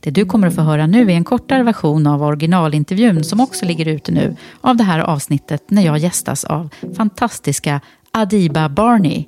[0.00, 3.64] Det du kommer att få höra nu är en kortare version av originalintervjun som också
[3.64, 7.80] ligger ute nu av det här avsnittet när jag gästas av fantastiska
[8.16, 9.24] Adiba Barney,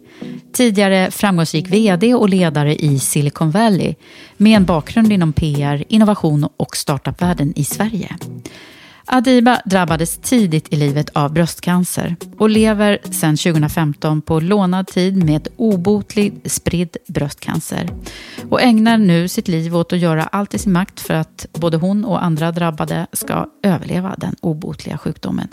[0.52, 3.94] tidigare framgångsrik VD och ledare i Silicon Valley
[4.36, 8.16] med en bakgrund inom PR, innovation och startupvärlden i Sverige.
[9.08, 15.48] Adiba drabbades tidigt i livet av bröstcancer och lever sedan 2015 på lånad tid med
[15.56, 17.88] obotlig spridd bröstcancer
[18.50, 21.76] och ägnar nu sitt liv åt att göra allt i sin makt för att både
[21.76, 25.48] hon och andra drabbade ska överleva den obotliga sjukdomen.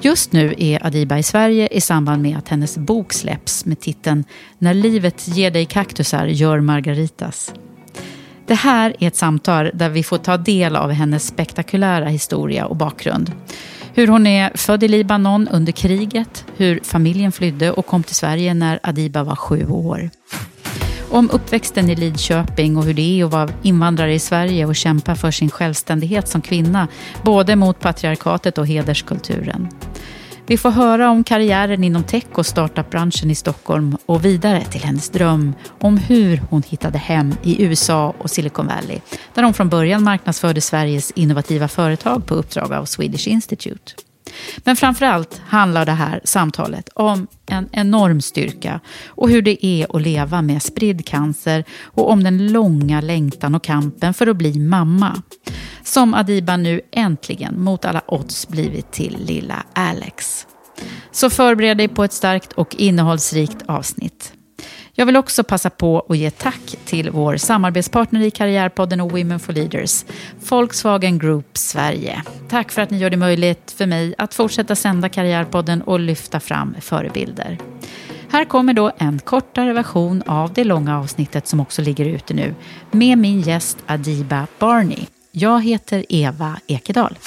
[0.00, 4.24] Just nu är Adiba i Sverige i samband med att hennes bok släpps med titeln
[4.58, 7.52] När livet ger dig kaktusar gör margaritas.
[8.46, 12.76] Det här är ett samtal där vi får ta del av hennes spektakulära historia och
[12.76, 13.32] bakgrund.
[13.94, 18.54] Hur hon är född i Libanon under kriget, hur familjen flydde och kom till Sverige
[18.54, 20.10] när Adiba var sju år.
[21.10, 25.14] Om uppväxten i Lidköping och hur det är att vara invandrare i Sverige och kämpa
[25.14, 26.88] för sin självständighet som kvinna,
[27.22, 29.68] både mot patriarkatet och hederskulturen.
[30.48, 35.08] Vi får höra om karriären inom tech och startupbranschen i Stockholm och vidare till hennes
[35.08, 39.00] dröm om hur hon hittade hem i USA och Silicon Valley,
[39.34, 44.05] där hon från början marknadsförde Sveriges innovativa företag på uppdrag av Swedish Institute.
[44.58, 50.02] Men framförallt handlar det här samtalet om en enorm styrka och hur det är att
[50.02, 55.22] leva med spridd cancer och om den långa längtan och kampen för att bli mamma.
[55.82, 60.46] Som Adiba nu äntligen mot alla odds blivit till lilla Alex.
[61.10, 64.35] Så förbered dig på ett starkt och innehållsrikt avsnitt.
[64.98, 69.40] Jag vill också passa på att ge tack till vår samarbetspartner i Karriärpodden och Women
[69.40, 70.04] for Leaders,
[70.48, 72.22] Volkswagen Group Sverige.
[72.48, 76.40] Tack för att ni gör det möjligt för mig att fortsätta sända Karriärpodden och lyfta
[76.40, 77.58] fram förebilder.
[78.30, 82.54] Här kommer då en kortare version av det långa avsnittet som också ligger ute nu
[82.90, 85.06] med min gäst Adiba Barney.
[85.30, 87.18] Jag heter Eva Ekedal.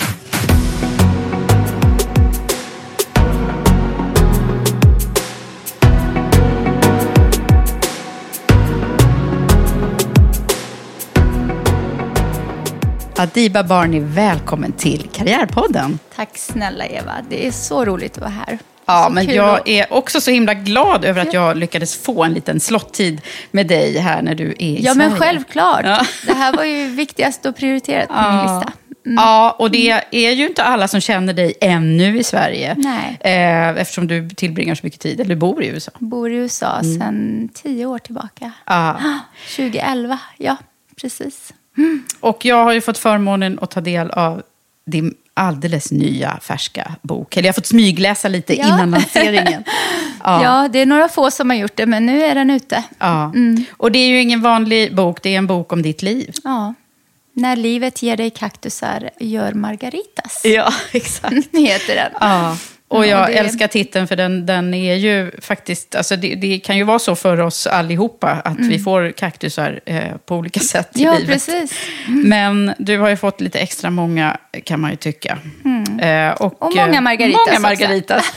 [13.19, 15.99] Adiba Barney, välkommen till Karriärpodden.
[16.15, 18.59] Tack snälla Eva, det är så roligt att vara här.
[18.85, 22.33] Ja, så men jag är också så himla glad över att jag lyckades få en
[22.33, 23.21] liten slottid
[23.51, 25.09] med dig här när du är i Ja, Sverige.
[25.09, 25.81] men självklart.
[25.85, 26.05] Ja.
[26.27, 28.71] Det här var ju viktigast och prioriterat på min lista.
[29.05, 29.15] Mm.
[29.17, 32.75] Ja, och det är ju inte alla som känner dig ännu i Sverige.
[32.77, 33.17] Nej.
[33.21, 35.91] Eh, eftersom du tillbringar så mycket tid, eller du bor i USA.
[35.99, 36.99] Bor i USA Mm.
[36.99, 38.51] sedan tio år tillbaka.
[38.65, 38.99] Ja.
[39.55, 40.57] 2011, ja
[41.01, 41.53] precis.
[42.19, 44.41] Och jag har ju fått förmånen att ta del av
[44.85, 47.37] din alldeles nya färska bok.
[47.37, 48.67] Eller jag har fått smygläsa lite Ja.
[48.67, 49.63] innan lanseringen.
[50.23, 50.43] Ja.
[50.43, 50.67] Ja.
[50.67, 52.83] det är några få som har gjort det, men nu är den ute.
[52.99, 53.33] Ja.
[53.77, 56.31] Och det är ju ingen vanlig bok, det är en bok om ditt liv.
[56.43, 56.73] Ja.
[57.33, 60.41] När livet ger dig kaktusar, gör margaritas.
[60.43, 61.33] Ja, exakt.
[61.51, 62.11] heter den.
[62.19, 62.57] Ja.
[62.91, 66.77] Och jag det- älskar titeln för den, den är ju faktiskt, alltså det, det kan
[66.77, 71.01] ju vara så för oss allihopa att vi får kaktusar eh, på olika sätt i
[71.03, 71.13] Mm.
[71.13, 71.33] Ja, livet.
[71.33, 71.73] precis.
[72.07, 75.37] Men du har ju fått lite extra många kan man ju tycka.
[76.01, 78.33] Eh, och, Och många eh, margaritas Många margaritas.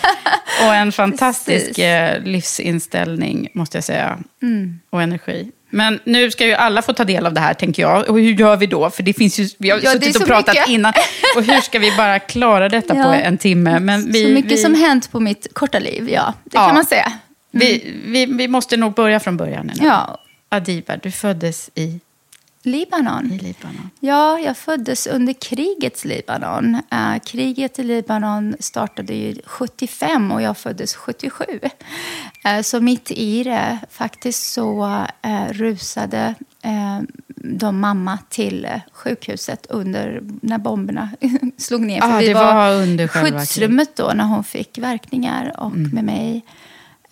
[0.66, 4.18] och en fantastisk eh, livsinställning måste jag säga.
[4.42, 4.80] Mm.
[4.90, 5.50] Och energi.
[5.74, 8.08] Men nu ska ju alla få ta del av det här, tänker jag.
[8.08, 8.90] Och hur gör vi då?
[8.90, 10.68] För det finns ju, vi har Ja, suttit och pratat mycket.
[10.68, 10.92] innan.
[11.36, 13.14] Och hur ska vi bara klara detta på Ja.
[13.14, 13.80] en timme?
[13.80, 16.34] Men vi, så mycket vi, som hänt på mitt korta liv, ja.
[16.44, 16.66] Det Ja.
[16.66, 17.12] kan man säga.
[17.50, 19.70] vi, vi, vi måste nog börja från början.
[19.74, 22.00] Ja, Adiba, du föddes i,
[22.62, 23.32] Libanon.
[23.32, 23.90] i Libanon.
[24.00, 26.74] Ja, jag föddes under krigets Libanon.
[26.90, 31.44] Eh, kriget i Libanon startade ju 75 och jag föddes 77.
[32.44, 34.84] Eh, så mitt i det, faktiskt så
[35.22, 37.00] eh, rusade eh,
[37.36, 41.10] de mamma till sjukhuset under när bomberna
[41.58, 42.00] slog ner.
[42.02, 43.32] Ah, det var under Mm.
[43.32, 46.44] skyddsrummet då när hon fick verkningar och med mig.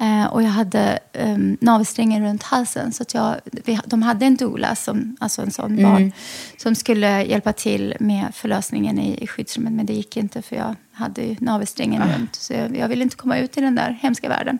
[0.01, 2.93] Eh, och jag hade um, navelsträngen runt halsen.
[2.93, 5.93] Så att jag, vi, de hade en doula, som, alltså en sån Mm.
[5.93, 6.13] barn,
[6.57, 9.73] som skulle hjälpa till med förlösningen i, i skyddsrummet.
[9.73, 12.15] Men det gick inte för jag hade ju navelsträngen Ah.
[12.19, 12.35] runt.
[12.35, 14.59] Så jag, jag ville inte komma ut i den där hemska världen.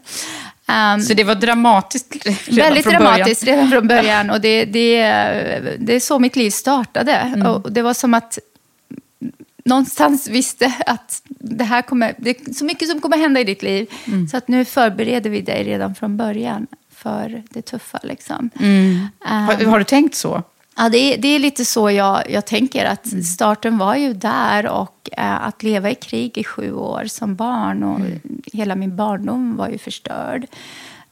[0.69, 3.57] Ehm, Så det var dramatiskt redan Väldigt från dramatiskt början.
[3.59, 4.31] redan från början.
[4.31, 4.97] Och det, det,
[5.79, 7.13] det är så mitt liv startade.
[7.13, 7.47] Mm.
[7.47, 8.39] Och det var som att
[9.65, 13.63] någonstans visste att det här kommer, det är så mycket som kommer hända i ditt
[13.63, 13.91] liv.
[14.07, 14.29] Mm.
[14.29, 17.99] Så att nu förbereder vi dig redan från början för det tuffa.
[18.03, 18.51] Liksom.
[18.61, 19.09] Mm.
[19.27, 20.43] Ehm, Har, har du tänkt så?
[20.77, 22.85] Ja, det är, det är lite så jag, jag tänker.
[22.85, 27.35] att Starten var ju där och eh, att leva i krig i sju år som
[27.35, 28.01] barn och
[28.53, 30.47] hela min barndom var ju förstörd.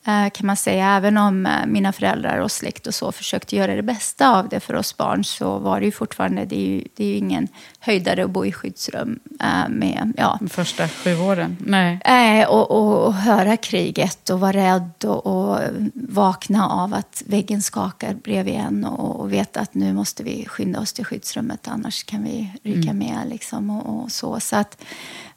[0.07, 0.97] Eh, kan man säga.
[0.97, 4.61] Även om eh, mina föräldrar och släkt och så försökte göra det bästa av det
[4.61, 7.49] för oss barn så var det ju fortfarande, det är ju, det är ju ingen
[7.79, 11.57] höjdare att bo i skyddsrum eh, med, ja, De första sju åren?
[11.61, 12.01] Nej.
[12.05, 15.61] Eh, och, och, och höra kriget och vara rädd och, och
[15.95, 20.81] vakna av att väggen skakar bredvid en och, och veta att nu måste vi skynda
[20.81, 23.19] oss till skyddsrummet annars kan vi ryka med.
[23.27, 24.41] Liksom, och, och så.
[24.41, 24.83] så att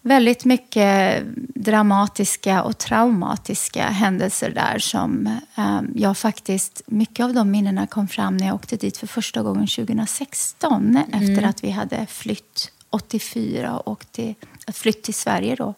[0.02, 1.24] väldigt mycket
[1.56, 5.28] dramatiska och traumatiska händelser där som
[5.58, 9.42] eh, jag faktiskt, mycket av de minnena kom fram när jag åkte dit för första
[9.42, 14.36] gången 2016 efter att vi hade flytt 84 och till,
[14.74, 15.74] flytt till Sverige då.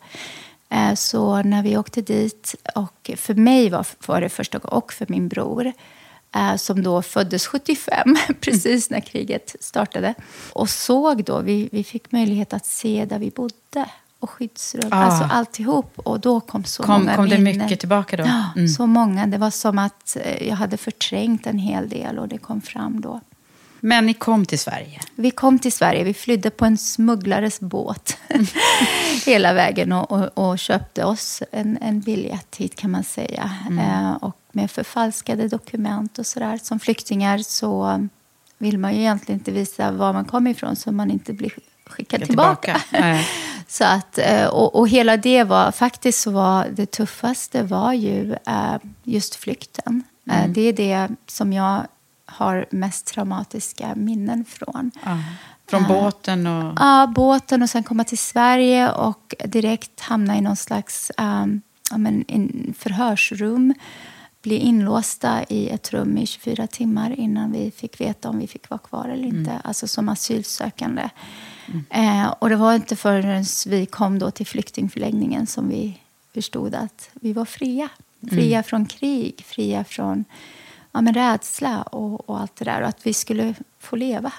[0.69, 4.94] Eh, Så när vi åkte dit, och för mig var, var det första gången, och
[4.94, 5.72] för min bror,
[6.36, 10.14] eh, som då föddes 75, precis när kriget startade.
[10.54, 13.86] Och såg då, vi, vi fick möjlighet att se där vi bodde
[14.24, 14.96] och skyddsrum, Ah.
[15.04, 16.00] alltså alltihop.
[16.00, 17.64] Och då kom så Kom, många kom det minnen.
[17.66, 18.24] mycket tillbaka då?
[18.24, 18.68] Ja, Mm.
[18.68, 19.28] så många.
[19.28, 23.02] Det var som att eh, jag hade förträngt en hel del och det kom fram
[23.02, 23.22] då.
[23.80, 25.00] Men ni kom till Sverige.
[25.16, 28.18] Vi kom till Sverige, vi flydde på en smugglares båt
[29.25, 33.52] hela vägen och, och, och köpte oss en, en biljett hit kan man säga.
[33.80, 36.60] Eh, och med förfalskade dokument och sådär.
[36.64, 38.08] Som flyktingar så
[38.58, 41.54] vill man ju egentligen inte visa var man kommer ifrån så man inte blir
[41.94, 42.81] Skicka tillbaka.
[42.90, 43.19] tillbaka.
[43.68, 48.34] Så att, eh, och, och hela det var, faktiskt så var det tuffaste var ju
[48.34, 50.04] eh, just flykten.
[50.31, 51.81] Eh, Det är det som jag
[52.25, 54.92] har mest traumatiska minnen från.
[55.04, 55.18] Ja.
[55.69, 56.74] Från båten och...
[56.80, 61.62] Ja, båten och sen komma till Sverige och direkt hamna i någon slags um,
[61.92, 63.74] ja, men, in, förhörsrum.
[64.42, 68.69] Bli inlåsta i ett rum i 24 timmar innan vi fick veta om vi fick
[68.69, 69.62] vara kvar eller inte.
[69.63, 71.10] Alltså som asylsökande.
[71.89, 75.99] Eh, och det var inte förrän vi kom då till flyktingförläggningen som vi
[76.33, 77.90] förstod att vi var fria.
[78.30, 80.26] Fria från krig, fria från
[80.92, 82.81] ja, men rädsla och, och allt det där.
[82.81, 84.33] Och att vi skulle få leva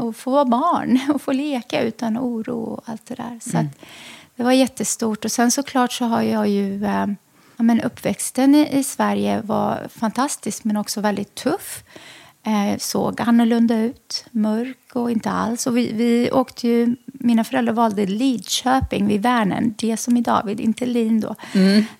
[0.00, 3.38] och få vara barn och få leka utan oro och allt det där.
[3.50, 3.78] Så att
[4.36, 5.24] det var jättestort.
[5.24, 6.84] Och sen såklart så har jag ju...
[6.84, 7.06] Eh,
[7.56, 11.84] men uppväxten i, i Sverige var fantastisk men också väldigt tuff.
[12.44, 15.66] Eh, såg annorlunda ut, mörk och inte alls.
[15.66, 20.60] Och vi, vi åkte ju, mina föräldrar valde Lidköping vid Vänern, det som i David,
[20.60, 21.34] inte Lin då.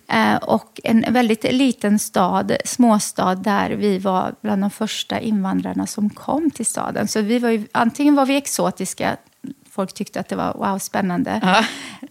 [0.08, 6.10] Eh, och en väldigt liten stad, småstad, där vi var bland de första invandrarna som
[6.10, 7.08] kom till staden.
[7.08, 9.16] Så vi var ju, antingen var vi exotiska,
[9.70, 11.40] folk tyckte att det var wow, spännande.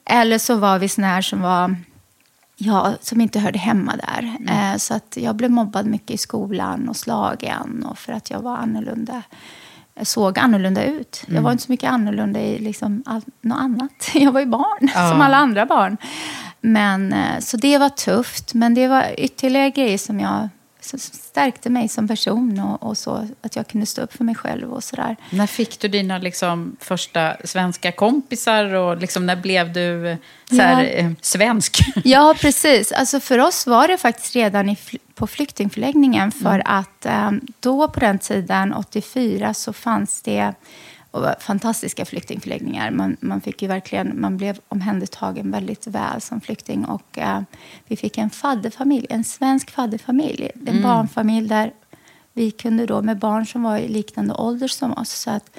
[0.05, 1.75] Eller så var vi såna här som var
[2.61, 4.37] ja, som inte hörde hemma där.
[4.49, 8.41] Eh, så att jag blev mobbad mycket i skolan och slagen och för att jag
[8.41, 9.23] var annorlunda.
[9.93, 11.23] Jag såg annorlunda ut.
[11.27, 13.91] Jag var inte så mycket annorlunda i liksom all, något annat.
[14.13, 15.97] Jag var ju barn, som alla andra barn.
[16.61, 18.53] Men, eh, så det var tufft.
[18.53, 20.49] Men det var ytterligare grejer som jag
[20.81, 23.27] som stärkte mig som person och, och, så.
[23.41, 25.15] Att jag kunde stå upp för mig själv och sådär.
[25.29, 30.17] När fick du dina liksom, första svenska kompisar och liksom, när blev du
[30.49, 30.89] så här, Ja.
[30.89, 31.79] eh, svensk?
[32.03, 32.91] Ja, precis.
[32.91, 34.77] Alltså för oss var det faktiskt redan i,
[35.15, 36.31] på flyktingförläggningen.
[36.31, 40.53] För att eh, då på den tiden, 84, så fanns det
[41.11, 42.91] och fantastiska flyktingförläggningar.
[42.91, 46.85] Man, man, fick ju verkligen, man blev omhändertagen väldigt väl som flykting.
[46.85, 47.41] Och, eh,
[47.87, 50.49] vi fick en fadderfamilj, en svensk fadderfamilj.
[50.67, 51.71] En barnfamilj där
[52.33, 55.09] vi kunde då med barn som var i liknande ålder som oss.
[55.09, 55.49] Så att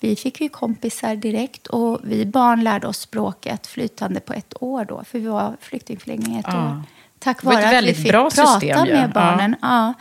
[0.00, 4.84] vi fick ju kompisar direkt och vi barn lärde oss språket flytande på ett år
[4.84, 5.04] då.
[5.04, 6.68] För vi var flyktingförläggning ett Ja.
[6.70, 6.82] år.
[7.18, 8.92] Tack vare att vi väldigt fick bra prata system ju.
[8.92, 9.56] med barnen.
[9.62, 9.94] Ja.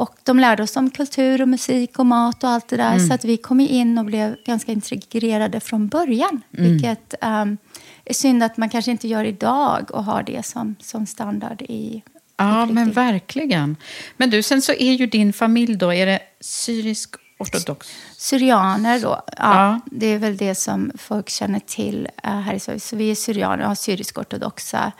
[0.00, 2.94] Och de lärde oss om kultur och musik och mat och allt det där.
[2.94, 3.08] Mm.
[3.08, 6.42] Så att vi kom in och blev ganska integrerade från början.
[6.58, 6.70] Mm.
[6.70, 7.58] Vilket um,
[8.04, 12.02] är synd att man kanske inte gör idag och har det som, som standard i
[12.36, 13.76] Ja, i men verkligen.
[14.16, 17.88] Men du, sen så är ju din familj då, är det syrisk ortodox?
[18.16, 19.80] Syrianer då, ja, Ja.
[19.86, 22.80] det är väl det som folk känner till eh, här i Sverige.
[22.80, 24.92] Så vi är syrianer, ja, syrisk-ortodoxa.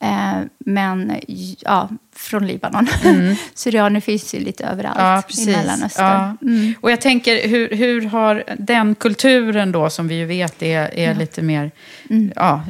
[0.00, 1.20] Eh, men
[1.58, 2.86] ja, från Libanon.
[3.54, 5.22] Syrianer finns ju lite överallt Mm.
[5.28, 5.46] Ja, i.
[5.56, 6.36] Mellanöstern.
[6.42, 6.66] Mm.
[6.68, 6.74] Ja.
[6.80, 11.14] Och jag tänker, hur, hur har den kulturen då, som vi ju vet är, är
[11.14, 11.70] lite mer
[12.10, 12.32] Mm.
[12.36, 12.62] ja,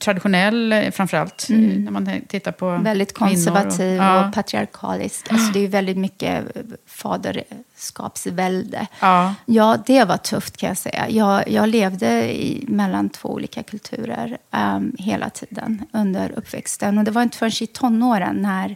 [0.00, 4.30] traditionell, framförallt, eh, när man tittar på Väldigt konservativ och, ja.
[4.34, 5.32] patriarkalisk.
[5.32, 6.44] Alltså det är ju väldigt mycket
[6.86, 8.86] faderskapsvälde.
[9.00, 9.34] Ja.
[9.46, 11.10] Ja, det var tufft kan jag säga.
[11.10, 16.98] Jag, jag levde i, mellan två olika kulturer ehm, hela tiden under uppväxten.
[16.98, 18.67] Och det var inte förrän i tonåren när,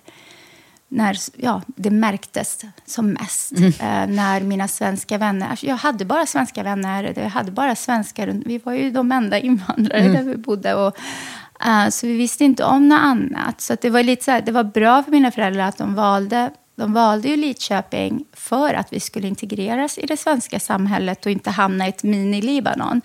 [0.92, 3.52] när ja, det märktes som mest.
[3.52, 5.48] Eh, när mina svenska vänner...
[5.50, 7.12] Alltså jag hade bara svenska vänner.
[7.16, 8.42] Jag hade bara svenskar.
[8.44, 10.74] Vi var ju de enda invandrare där vi bodde.
[10.74, 10.96] Och,
[11.66, 13.60] eh, så vi visste inte om något annat.
[13.60, 16.50] Så det, var lite så här, det var bra för mina föräldrar att de valde
[16.74, 21.50] de valde ju Lidköping för att vi skulle integreras i det svenska samhället och inte
[21.50, 23.00] hamna i ett mini-Libanon.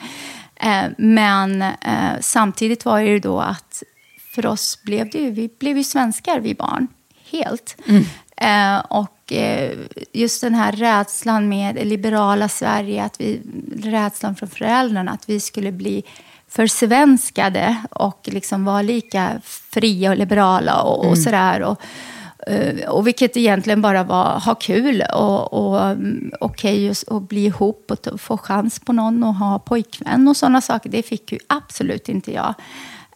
[0.56, 3.84] Eh, men eh, samtidigt var det ju då att
[4.38, 6.88] för oss blev det ju, vi blev ju svenskar, vi barn,
[7.32, 7.78] helt.
[8.38, 9.78] Eh, och eh,
[10.14, 13.42] just den här rädslan med liberala Sverige, att vi,
[13.84, 16.04] rädslan från föräldrarna att vi skulle bli
[16.48, 21.62] försvenskade och liksom vara lika fria och liberala och, och sådär.
[21.62, 21.82] Och,
[22.48, 27.46] Eh, och vilket egentligen bara var ha kul och, och mm, okej att att bli
[27.46, 30.90] ihop och få chans på någon och ha pojkvän och sådana saker.
[30.90, 32.54] Det fick ju absolut inte jag.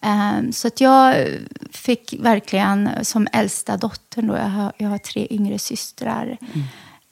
[0.04, 1.28] Eh, Så att jag
[1.72, 6.38] fick verkligen som äldsta dottern, då, jag, har, jag har tre yngre systrar,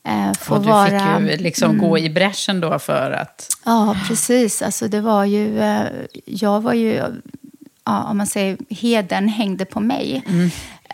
[0.07, 1.19] eh, få Och du vara...
[1.19, 3.47] fick ju liksom gå i bräschen då för att...
[3.65, 4.61] Ja, precis.
[4.61, 5.85] Alltså, det var ju, eh,
[6.25, 7.01] jag var ju,
[7.85, 10.23] ja, om man säger heden hängde på mig.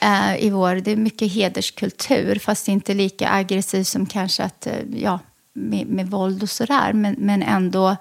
[0.02, 5.20] Eh, i vår, det är mycket hederskultur, fast inte lika aggressiv som kanske att, ja,
[5.54, 6.94] med, med våld och sådär.
[6.94, 7.96] Men, men ändå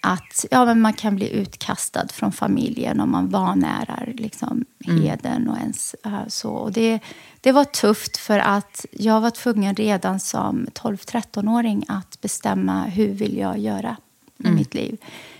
[0.00, 5.58] att ja, men man kan bli utkastad från familjen om man vanärar liksom, hedern och
[5.58, 6.50] ens eh, så.
[6.50, 7.00] Och det,
[7.40, 13.36] det var tufft för att jag var tvungen redan som 12-13-åring att bestämma hur vill
[13.36, 13.96] jag göra
[14.36, 14.96] med mitt liv.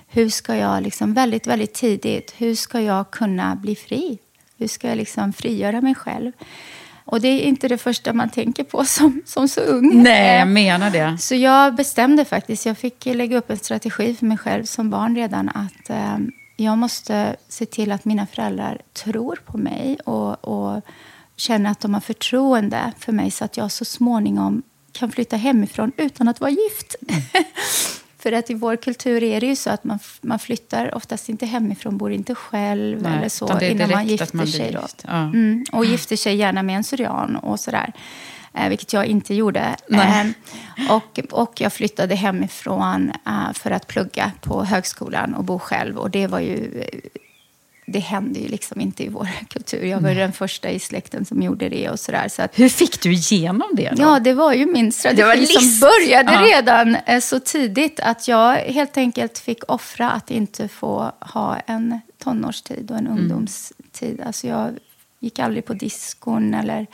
[0.07, 4.19] Hur ska jag liksom väldigt, väldigt tidigt, hur ska jag kunna bli fri?
[4.57, 6.33] Hur ska jag liksom frigöra mig själv?
[7.11, 10.03] Och det är inte det första man tänker på som, som så ung.
[10.03, 11.19] Nej, jag menar det.
[11.19, 15.17] så jag bestämde faktiskt, jag fick lägga upp en strategi för mig själv som barn
[15.17, 16.19] redan att eh,
[16.57, 20.83] jag måste se till att mina föräldrar tror på mig och, och
[21.37, 24.63] känner att de har förtroende för mig så att jag så småningom
[24.93, 26.97] kan flytta hemifrån utan att vara gift.
[28.29, 31.47] för att i vår kultur är det ju så att man, man flyttar oftast inte
[31.47, 34.77] hemifrån, bor inte själv Nej, eller så innan man gifter man sig.
[35.07, 35.17] Ja.
[35.17, 37.93] Mm, och gifter sig gärna med en syrian och sådär.
[38.55, 39.77] Eh, vilket jag inte gjorde.
[39.89, 40.35] Nej.
[40.79, 45.99] Eh, och, och jag flyttade hemifrån eh, för att plugga på högskolan och bo själv.
[45.99, 46.85] Och det var ju...
[47.89, 49.85] eh, Det hände ju liksom inte i vår kultur.
[49.85, 52.29] Jag var ju den första i släkten som gjorde det och sådär.
[52.29, 53.91] Så att, Hur fick du igenom det?
[53.97, 54.03] Då?
[54.03, 56.57] Ja, det var ju min Det var strategi som började Ja.
[56.57, 62.01] redan eh, så tidigt att jag helt enkelt fick offra att inte få ha en
[62.25, 63.19] tonårstid och en Mm.
[63.19, 64.21] ungdomstid.
[64.27, 64.71] Alltså jag
[65.21, 66.87] gick aldrig på diskon eller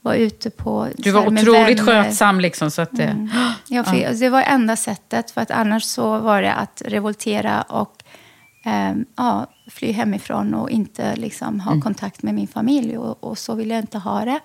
[0.00, 0.88] var ute på...
[0.96, 2.02] Du var otroligt vänner.
[2.04, 3.02] skötsam liksom så att det...
[3.04, 3.28] Mm.
[3.68, 7.62] Jag fick, alltså det var enda sättet, för att annars så var det att revoltera
[7.62, 8.02] och
[8.64, 12.98] ehm, ja, fly hemifrån och inte liksom, ha kontakt med min familj.
[12.98, 14.40] Och, och så ville jag inte ha det.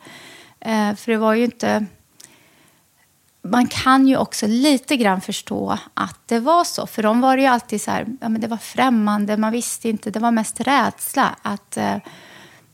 [0.60, 1.86] Eh, för det var ju inte...
[3.46, 6.88] Man kan ju också lite grann förstå att det var så.
[6.88, 10.12] För de var ju alltid så här, ja, men det var främmande, man visste inte.
[10.12, 11.98] Det var mest rädsla att, eh,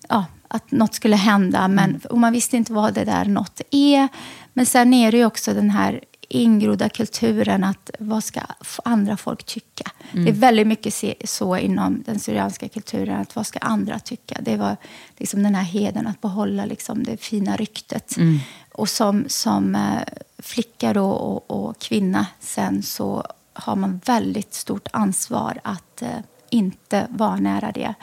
[0.09, 1.67] ja, att något skulle hända.
[1.67, 4.07] Men, och man visste inte vad det där något är.
[4.53, 8.41] Men sen är det ju också den här ingrodda kulturen att vad ska
[8.83, 9.91] andra folk tycka?
[10.11, 10.25] Mm.
[10.25, 14.37] Det är väldigt mycket så inom den syrianska kulturen, att vad ska andra tycka?
[14.41, 14.77] Det var
[15.17, 18.17] liksom den här heden att behålla liksom det fina ryktet.
[18.17, 18.39] Mm.
[18.71, 20.01] Och som, som eh,
[20.37, 26.19] flicka då och, och, kvinna sen så har man väldigt stort ansvar att eh,
[26.49, 27.93] inte vara nära det.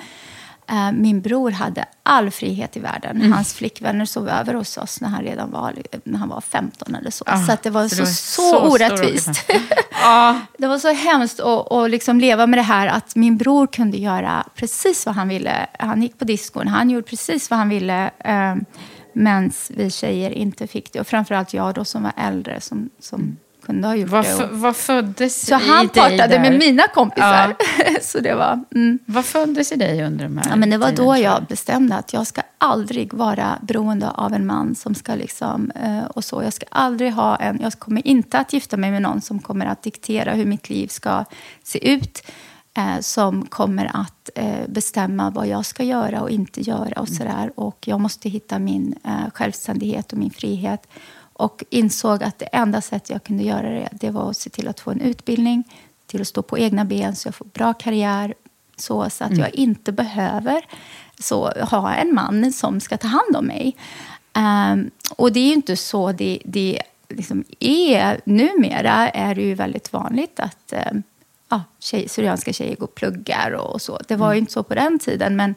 [0.69, 3.17] Eh, min bror hade all frihet i världen.
[3.17, 3.33] Mm.
[3.33, 7.11] Hans flickvänner sov över hos oss när han redan var, när han var 15 eller
[7.11, 7.25] så.
[7.27, 9.31] Ah, så det var så, det var så, så orättvist.
[10.05, 10.35] ah.
[10.59, 13.97] Det var så hemskt att, att liksom leva med det här att min bror kunde
[13.97, 15.67] göra precis vad han ville.
[15.79, 18.11] Han gick på diskon, han gjorde precis vad han ville.
[18.19, 18.55] Eh,
[19.13, 21.01] Medan vi tjejer inte fick det.
[21.01, 24.49] Och framförallt jag då som var äldre som, som mm kunde ha gjort vad det.
[24.51, 27.57] vad föddes så i han partade med mina kompisar.
[27.59, 27.85] Ja.
[28.03, 28.99] så det var, mm.
[29.07, 32.13] Vad föddes i dig under de här ja, men Det var då jag bestämde att
[32.13, 36.43] jag ska aldrig vara beroende av en man som ska liksom, eh, och så.
[36.43, 39.67] Jag ska aldrig ha en, jag kommer inte att gifta mig med någon som kommer
[39.67, 41.25] att diktera hur mitt liv ska
[41.63, 42.23] se ut.
[42.77, 47.53] Eh, som kommer att eh, bestämma vad jag ska göra och inte göra och sådär.
[47.57, 48.95] Och jag måste hitta min
[49.35, 50.87] självständighet och min frihet.
[51.39, 54.69] Och insåg att det enda sättet jag kunde göra det, det var att se till
[54.69, 55.65] att få en utbildning,
[56.07, 58.35] till att stå på egna ben så jag får bra karriär,
[58.77, 59.41] så, så att mm.
[59.41, 60.67] jag inte behöver
[61.19, 63.77] så, ha en man som ska ta hand om mig.
[64.35, 68.21] Um, och det är ju inte så det, det liksom är.
[68.25, 71.03] Numera är det ju väldigt vanligt att um,
[71.49, 74.01] ja, tjej, syrianska tjejer går och pluggar och så.
[74.09, 74.35] Det var mm.
[74.35, 75.37] ju inte så på den tiden.
[75.37, 75.55] Men,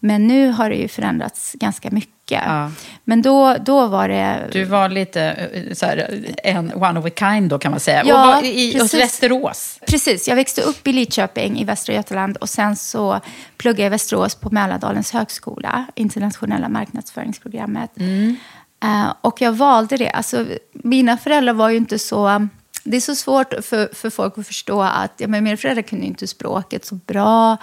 [0.00, 2.42] men nu har det ju förändrats ganska mycket.
[2.46, 2.70] Ja.
[3.04, 4.48] Men då, då var det...
[4.52, 8.02] Du var lite eh, så här, en one of a kind då kan man säga.
[8.06, 9.00] Ja, och var i, precis.
[9.00, 9.80] Västerås.
[9.86, 12.36] Precis, jag växte upp i Lidköping i Västra Götaland.
[12.36, 13.20] Och sen så
[13.56, 15.86] pluggade jag i Västerås på Mälardalens högskola.
[15.94, 17.90] Internationella marknadsföringsprogrammet.
[18.00, 18.36] Mm.
[18.84, 20.10] Uh, och jag valde det.
[20.10, 22.48] Alltså, mina föräldrar var ju inte så
[22.86, 26.06] det är så svårt för, för folk att förstå att ja, men mina föräldrar kunde
[26.06, 27.56] inte språket så bra.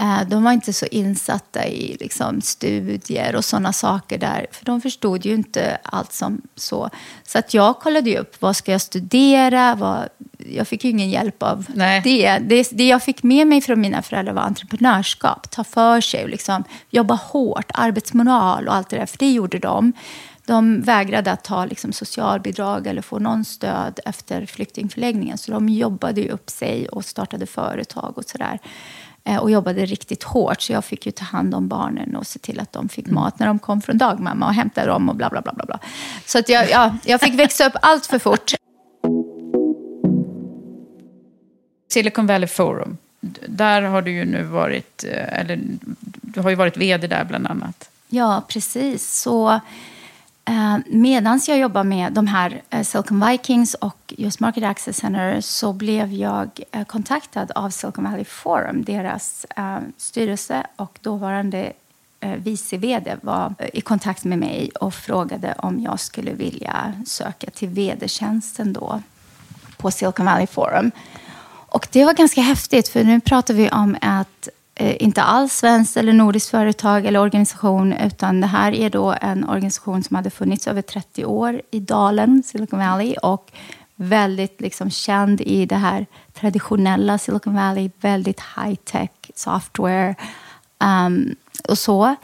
[0.00, 4.46] Eh, de var inte så insatta i liksom, studier och sådana saker där.
[4.52, 6.90] För de förstod ju inte allt som så.
[7.24, 9.74] Så att jag kollade ju upp vad ska jag studera.
[9.74, 11.66] Vad, jag fick ju ingen hjälp av
[12.04, 12.38] det.
[12.38, 12.70] det.
[12.72, 12.88] det.
[12.88, 15.50] jag fick med mig från mina föräldrar var entreprenörskap.
[15.50, 19.06] Ta för sig, liksom, jobba hårt, arbetsmoral och allt det där.
[19.06, 19.92] För det gjorde de.
[20.46, 25.38] De vägrade att ta liksom, socialbidrag eller få någon stöd efter flyktingförläggningen.
[25.38, 28.58] Så de jobbade ju upp sig och startade företag och sådär.
[29.26, 30.62] Eh, och jobbade riktigt hårt.
[30.62, 33.38] Så jag fick ju ta hand om barnen och se till att de fick mat
[33.38, 35.52] när de kom från dagmamma och hämta dem och bla bla bla.
[35.52, 35.78] bla.
[36.26, 38.54] Så att jag, ja, jag fick växa upp allt för fort.
[41.92, 42.96] Silicon Valley Forum,
[43.48, 45.60] där har du ju nu varit, eh, eller
[46.20, 47.90] du har ju varit vd där bland annat.
[48.08, 49.20] Ja, precis.
[49.20, 49.60] Så
[50.48, 55.40] Eh, Medan jag jobbar med de här eh, Silicon Vikings och just Market Access Center
[55.40, 59.46] så blev jag eh, kontaktad av Silicon Valley Forum, deras
[59.96, 61.72] styrelse och dåvarande
[62.36, 67.68] vice vd var i kontakt med mig och frågade om jag skulle vilja söka till
[67.68, 69.02] vd-tjänsten då
[69.76, 70.90] på Silicon Valley Forum.
[71.68, 76.12] Och det var ganska häftigt, för nu pratar vi om att inte alls svenskt eller
[76.12, 80.82] nordiskt företag eller organisation, utan det här är då en organisation som hade funnits över
[80.82, 83.52] 30 år i Dalen, Silicon Valley, och
[83.96, 90.14] väldigt liksom känd i det här traditionella Silicon Valley, väldigt high-tech software
[90.84, 91.34] um,
[91.68, 92.16] och så.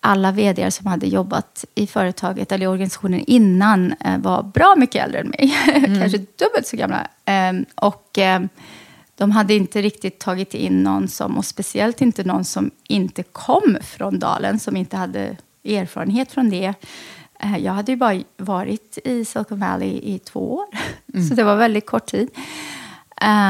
[0.00, 5.04] Alla vd som hade jobbat i företaget eller i organisationen innan uh, var bra mycket
[5.04, 6.00] äldre än mig, mm.
[6.00, 7.08] kanske dubbelt så gamla.
[7.50, 8.48] Um, och um,
[9.16, 13.78] de hade inte riktigt tagit in någon som, och speciellt inte någon som inte kom
[13.82, 16.74] från dalen, som inte hade erfarenhet från det.
[17.40, 20.64] Eh, jag hade ju bara varit i Silicon Valley i två år,
[21.14, 21.28] mm.
[21.28, 22.28] så det var väldigt kort tid.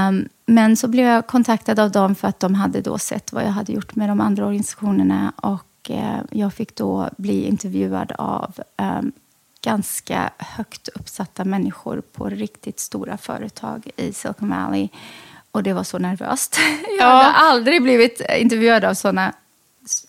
[0.08, 3.44] Um, men så blev jag kontaktad av dem för att de hade då sett vad
[3.44, 5.32] jag hade gjort med de andra organisationerna.
[5.36, 8.60] Och uh, jag fick då bli intervjuad av
[8.98, 9.12] um,
[9.64, 14.88] ganska högt uppsatta människor på riktigt stora företag i Silicon Valley.
[15.52, 16.58] Och det var så nervöst.
[16.98, 17.12] Jag ja.
[17.12, 19.32] hade aldrig blivit intervjuad av såna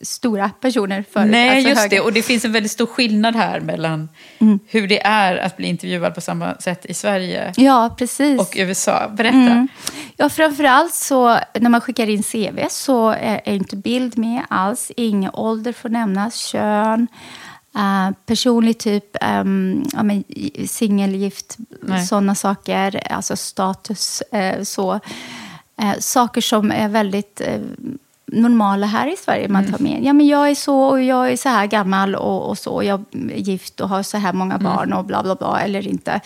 [0.02, 1.32] stora personer förut.
[1.32, 1.96] Nej, alltså just höga.
[1.96, 2.02] det.
[2.02, 4.60] Och det finns en väldigt stor skillnad här mellan mm.
[4.68, 8.42] hur det är att bli intervjuad på samma sätt i Sverige ja, precis.
[8.42, 9.10] och USA.
[9.10, 9.38] Berätta.
[9.38, 9.68] Mm.
[10.18, 14.92] Ja, framförallt så när man skickar in CV så är, är inte bild med alls.
[14.98, 17.08] Ingen ålder får nämnas, kön.
[17.76, 20.04] Uh, personlig typ, um, ja,
[20.68, 21.58] singelgift,
[22.10, 23.12] sådana saker.
[23.12, 24.94] Alltså status, uh, så.
[25.82, 27.42] Uh, saker som är väldigt
[28.26, 30.04] normala här i Sverige man tar med.
[30.04, 32.84] Ja, men jag är så och jag är så här gammal och, och så.
[32.84, 36.22] Jag är gift och har så här många barn och bla bla bla eller inte.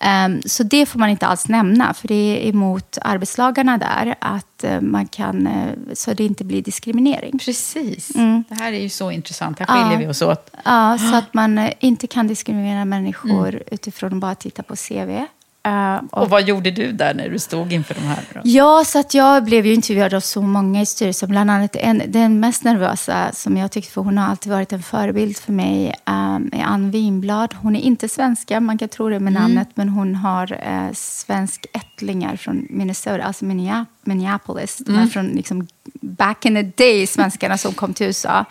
[0.00, 4.14] Ehm, så det får man inte alls nämna, för det är emot arbetslagarna där.
[4.18, 7.38] Att eh, man kan, eh, så det inte blir diskriminering.
[7.38, 8.08] Precis.
[8.48, 9.58] Det här är ju så intressant.
[9.58, 10.50] Här skiljer vi oss åt.
[10.64, 15.24] Ja, så att man eh, inte kan diskriminera människor utifrån att bara titta på CV.
[15.68, 18.24] Eh, Och vad gjorde du där när du stod inför de här?
[18.34, 18.40] Då?
[18.44, 21.28] Ja, så att jag blev ju intervjuad av så många i styrelsen.
[21.28, 24.82] Bland annat en, den mest nervösa som jag tyckte, för hon har alltid varit en
[24.82, 27.54] förebild för mig, um, är Ann Winblad.
[27.54, 31.66] Hon är inte svenska, man kan tro det med namnet, men hon har uh, svensk
[31.72, 34.78] ättlingar från Minnesota, alltså Minneap- Minneapolis.
[34.78, 35.66] De här från liksom,
[36.00, 38.44] back in the day, svenskarna som kom till USA.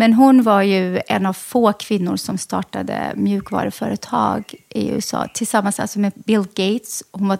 [0.00, 5.98] Men hon var ju en av få kvinnor som startade mjukvaruföretag i USA tillsammans alltså
[5.98, 7.02] med Bill Gates.
[7.12, 7.38] Hon var,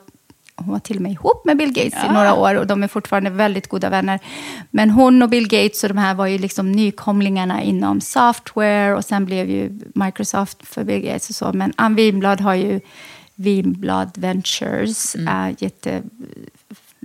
[0.57, 2.89] hon var till och med ihop med Bill Gates i några år och de är
[2.89, 4.21] fortfarande väldigt goda vänner.
[4.71, 9.05] Men hon och Bill Gates och de här var ju liksom nykomlingarna inom software och
[9.05, 11.53] sen blev ju Microsoft för Bill Gates och så.
[11.53, 12.81] Men Ann Winblad har ju
[13.35, 15.57] Winblad Ventures, mm.
[15.59, 16.03] jätte,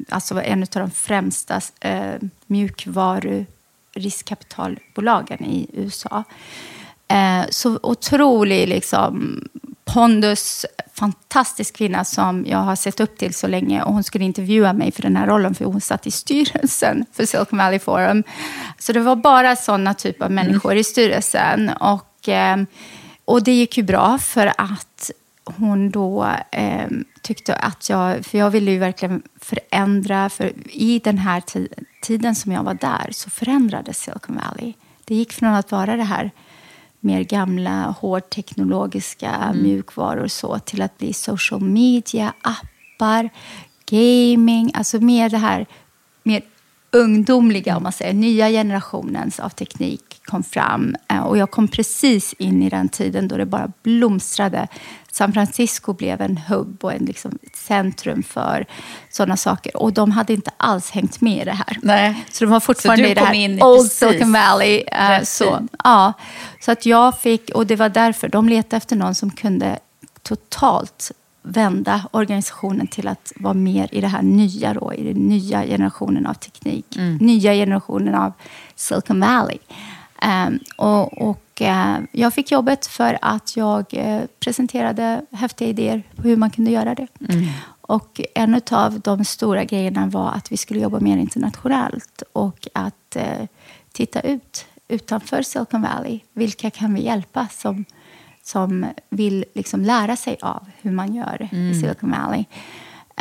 [0.10, 2.14] alltså en av de främsta eh,
[2.48, 3.46] mjukvaru
[3.96, 6.24] riskkapitalbolagen i USA.
[7.08, 9.44] Eh, så otrolig liksom,
[9.86, 13.84] pondus, fantastisk kvinna som jag har sett upp till så länge.
[13.84, 17.26] Och hon skulle intervjua mig för den här rollen för hon satt i styrelsen för
[17.26, 18.24] Silicon Valley Forum.
[18.80, 21.70] Så det var bara sådana typer av människor i styrelsen.
[21.70, 22.58] Och, eh,
[23.26, 25.12] och det gick ju bra för att
[25.46, 26.88] hon då eh,
[27.22, 31.44] tyckte att jag, för jag ville ju verkligen förändra, för i den här
[32.02, 34.74] tiden som jag var där så förändrades Silicon Valley.
[35.06, 36.32] Det gick från att vara det här
[37.00, 39.64] mer gamla, hårdteknologiska mm.
[39.64, 43.30] mjukvaror så till att bli social media, appar,
[43.86, 45.66] gaming, alltså mer det här
[46.24, 46.42] mer
[46.92, 50.96] ungdomliga, om man säger, nya generationens av teknik kom fram.
[51.10, 54.68] Eh, och jag kom precis in i den tiden då det bara blomstrade.
[55.12, 58.66] San Francisco blev en hubb och en, liksom, ett centrum för
[59.10, 59.78] sådana saker.
[59.78, 61.78] Och de hade inte alls hängt med i det här.
[61.82, 62.26] Nej.
[62.32, 64.80] Så de var fortfarande i det här Old Silicon Valley.
[64.80, 66.14] Uh, så, ja.
[66.62, 69.80] så att jag fick, och det var därför de letade efter någon som kunde
[70.22, 71.12] totalt
[71.46, 76.26] vända organisationen till att vara mer i det här nya då, i den nya generationen
[76.26, 76.98] av teknik.
[76.98, 77.18] Mm.
[77.18, 78.34] Nya generationen av
[78.76, 79.58] Silicon Valley.
[80.26, 86.22] Um, och, och uh, jag fick jobbet för att jag uh, presenterade häftiga idéer på
[86.22, 87.08] hur man kunde göra det.
[87.30, 87.46] Mm.
[87.82, 93.18] Och en av de stora grejerna var att vi skulle jobba mer internationellt och att
[93.18, 93.46] uh,
[93.92, 96.20] titta ut utanför Silicon Valley.
[96.34, 97.86] Vilka kan vi hjälpa som
[98.44, 101.72] som vill liksom lära sig av hur man gör mm.
[101.72, 102.46] i Silicon Valley.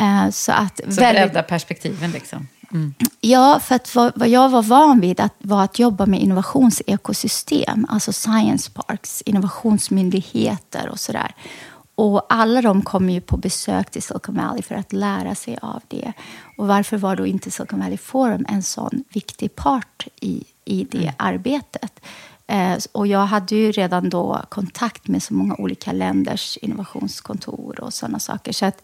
[0.01, 1.23] Uh, så att så väldigt...
[1.23, 2.47] bredda perspektiven liksom?
[2.75, 2.93] Mm.
[3.21, 7.85] Ja, för att vad, vad, jag var van vid att, var att jobba med innovationsekosystem,
[7.89, 11.35] alltså science parks, innovationsmyndigheter och sådär.
[11.95, 15.81] Och alla de kommer ju på besök till Silicon Valley för att lära sig av
[15.87, 16.13] det.
[16.57, 20.97] Och varför var då inte Silicon Valley Forum en sån viktig part i, i det
[20.97, 21.13] mm.
[21.17, 21.99] arbetet?
[22.47, 27.93] Eh, och jag hade ju redan då kontakt med så många olika länders innovationskontor och
[27.93, 28.51] sådana saker.
[28.51, 28.81] Så att,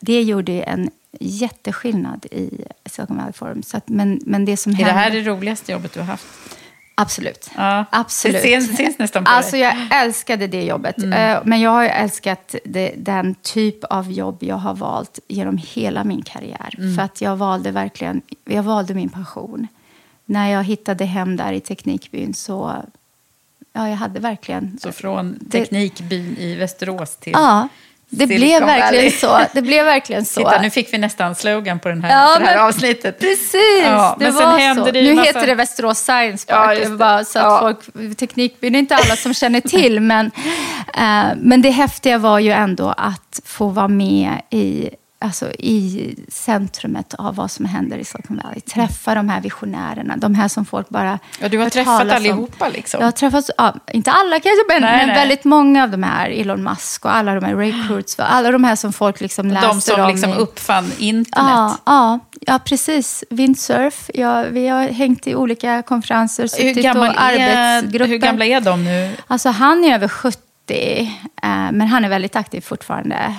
[0.00, 3.62] det gjorde en jätteskillnad i Silicon Valley Forum.
[3.62, 4.92] Så att, men, men det som är hände...
[4.92, 6.26] det här det roligaste jobbet du har haft?
[6.94, 7.50] Absolut.
[7.56, 8.42] Ja, Absolut.
[8.42, 10.98] Det syns, nästan på alltså, Jag älskade det jobbet.
[10.98, 11.12] Mm.
[11.12, 16.04] Eh, men jag har älskat det, den typ av jobb jag har valt genom hela
[16.04, 16.74] min karriär.
[16.78, 16.96] Mm.
[16.96, 19.68] För att jag valde verkligen, jag valde min passion
[20.24, 22.82] när jag hittade hem där i Teknikbyn så
[23.72, 24.78] ja, jag hade verkligen...
[24.82, 27.68] Så från Teknikbyn i Västerås till Ja,
[28.10, 29.40] det blev verkligen så.
[29.54, 30.40] Det blev verkligen så.
[30.40, 33.18] Titta, nu fick vi nästan slogan på den här, ja, det här men, avsnittet.
[33.18, 34.92] Precis, ja, det var så.
[34.92, 35.26] Nu massa...
[35.26, 36.78] heter det Västerås Science Park.
[36.84, 41.62] Ja, bara så att folk, Teknikbyn är inte alla som känner till, men, uh, men
[41.62, 47.50] det häftiga var ju ändå att få vara med i alltså, i centrumet av vad
[47.50, 48.60] som händer i Silicon Valley.
[48.60, 52.72] Träffa de här visionärerna, de här som folk bara Ja, du har träffat allihopa om.
[52.72, 53.00] liksom?
[53.00, 55.16] Jag har träffat, ja, inte alla kanske, men, nej, men nej.
[55.16, 58.64] väldigt många av de här, Elon Musk och alla de här Ray Kurzweil, alla de
[58.64, 59.74] här som folk liksom läser om.
[59.76, 61.50] De som liksom uppfann internet?
[61.50, 63.24] Ja, ja, ja precis.
[63.30, 68.04] Windsurf, ja, vi har hängt i olika konferenser, hur gammal och arbetsgrupper.
[68.04, 69.16] Är, hur gamla är de nu?
[69.26, 70.38] Alltså han är över 70,
[71.42, 73.34] eh, men han är väldigt aktiv fortfarande.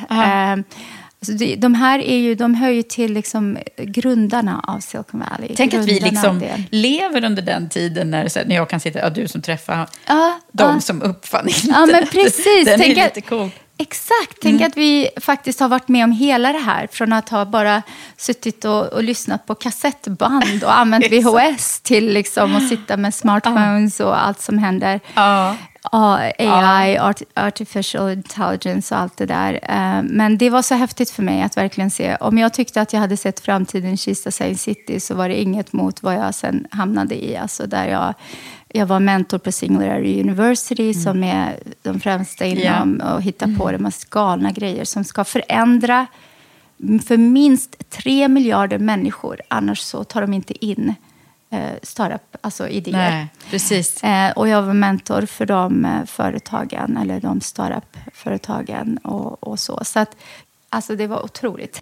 [1.27, 5.55] Alltså de här är ju, de hör ju till liksom grundarna av Silicon Valley.
[5.55, 9.27] Tänk att vi liksom lever under den tiden när, när jag kan sitta, ja, du
[9.27, 10.79] som träffar ja, de ja.
[10.79, 11.77] som uppfann internet.
[11.79, 12.65] Ja, men precis.
[12.65, 13.49] Den Tänk är lite cool.
[13.77, 14.37] Exakt.
[14.41, 16.87] Tänk att vi faktiskt har varit med om hela det här.
[16.91, 17.81] Från att ha bara
[18.17, 23.99] suttit och, och lyssnat på kassettband och använt VHS till liksom att sitta med smartphones
[23.99, 24.99] och allt som händer.
[25.13, 25.55] Ja.
[25.91, 29.53] Ja, AI, art, artificial intelligence och allt det där.
[29.63, 32.15] Eh, Men det var så häftigt för mig att verkligen se.
[32.15, 35.41] Om jag tyckte att jag hade sett framtiden i Kista Science City så var det
[35.41, 37.37] inget mot vad jag sen hamnade i.
[37.37, 38.13] Alltså där jag,
[38.67, 43.77] jag var mentor på Singularity University som är de främsta inom att hitta på de
[43.77, 46.07] mest galna grejer som ska förändra
[47.07, 49.41] för minst tre miljarder människor.
[49.47, 50.95] Annars så tar de inte in
[51.51, 52.97] eh, startup, alltså idéer.
[52.97, 54.03] Nej, precis.
[54.03, 59.79] Eh, och jag var mentor för de eh, företagen, eller de startup-företagen och, och så.
[59.83, 60.15] Så att,
[60.69, 61.81] alltså det var otroligt.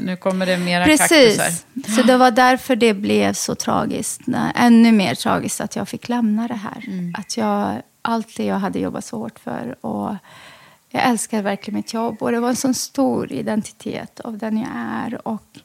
[0.00, 1.44] Nu kommer det mera kaktusar.
[1.44, 1.96] Precis.
[1.96, 4.20] Så det var därför det blev så tragiskt.
[4.54, 6.84] Ännu mer tragiskt att jag fick lämna det här.
[7.18, 9.86] Att jag, allt det jag hade jobbat så hårt för.
[9.86, 10.14] Och
[10.90, 12.22] jag älskar verkligen mitt jobb.
[12.22, 15.28] Och det var en sån stor identitet av den jag är.
[15.28, 15.58] Och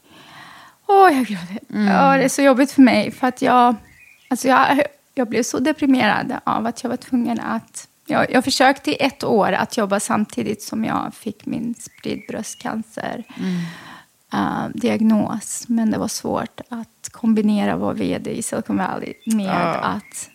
[0.87, 1.59] åh, jag gråter.
[1.67, 3.11] Ja, det är så jobbigt för mig.
[3.11, 3.75] För att jag,
[4.27, 4.81] alltså jag,
[5.13, 7.87] jag blev så deprimerad av att jag var tvungen att...
[8.05, 13.23] Jag, jag försökte i ett år att jobba samtidigt som jag fick min spridd bröstcancer
[14.33, 15.63] eh, diagnos.
[15.67, 19.73] Men det var svårt att kombinera vara vd i Silicon Valley med Ja.
[19.75, 20.29] att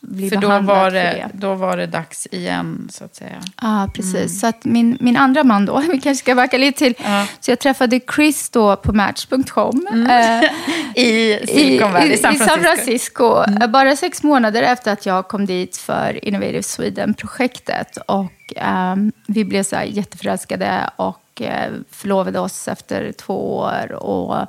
[0.00, 1.30] bli För då behandlad var, för det, det.
[1.32, 3.40] då var det dags igen, så att säga.
[3.62, 4.40] Ja, precis.
[4.40, 6.94] Så att min, min andra man då, vi kanske ska backa lite till.
[7.40, 9.86] Så jag träffade Chris då på Match.com.
[10.10, 10.50] eh,
[11.04, 13.24] I Silicon Valley, i, San i San Francisco.
[13.24, 13.44] Mm.
[13.46, 13.68] Francisco.
[13.68, 17.96] Bara sex månader efter att jag kom dit för Innovative Sweden-projektet.
[18.08, 23.92] Och ehm, vi blev så jätteförälskade och eh, förlovade oss efter två år.
[23.92, 24.46] Och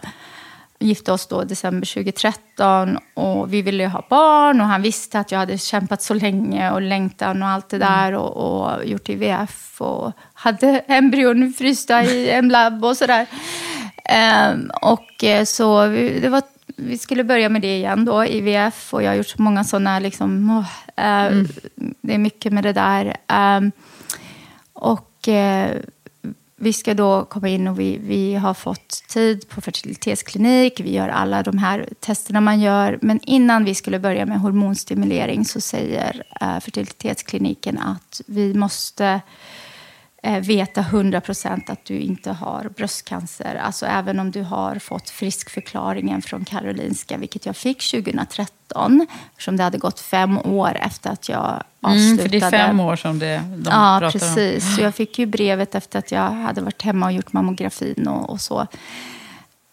[0.79, 5.31] gifte oss då december 2013 och vi ville ju ha barn och han visste att
[5.31, 9.81] jag hade kämpat så länge och längtan och allt det där och, och gjort IVF
[9.81, 13.27] och hade embryon frysta i en labb och sådär.
[14.05, 16.41] Ehm, och eh, så vi, det var,
[16.75, 19.99] vi skulle börja med det igen då, IVF och jag har gjort så många sådana
[19.99, 21.43] liksom, åh, eh,
[22.01, 23.17] det är mycket med det där.
[23.27, 23.71] Ehm,
[24.73, 25.77] och eh,
[26.59, 30.79] vi ska då komma in och vi, vi har fått tid på fertilitetsklinik.
[30.79, 32.99] Vi gör alla de här testerna man gör.
[33.01, 39.19] Men innan vi skulle börja med hormonstimulering så säger eh, fertilitetskliniken att vi måste eh,
[40.41, 43.55] veta 100 procent att du inte har bröstcancer.
[43.55, 49.63] Alltså även om du har fått friskförklaringen från Karolinska, vilket jag fick 2013, eftersom det
[49.63, 52.11] hade gått fem år efter att jag avslutade.
[52.11, 54.65] Mm, för det är fem år som det, de ja, pratar precis.
[54.65, 54.71] om.
[54.71, 58.29] Så jag fick ju brevet efter att jag hade varit hemma och gjort mammografin och,
[58.29, 58.67] och så.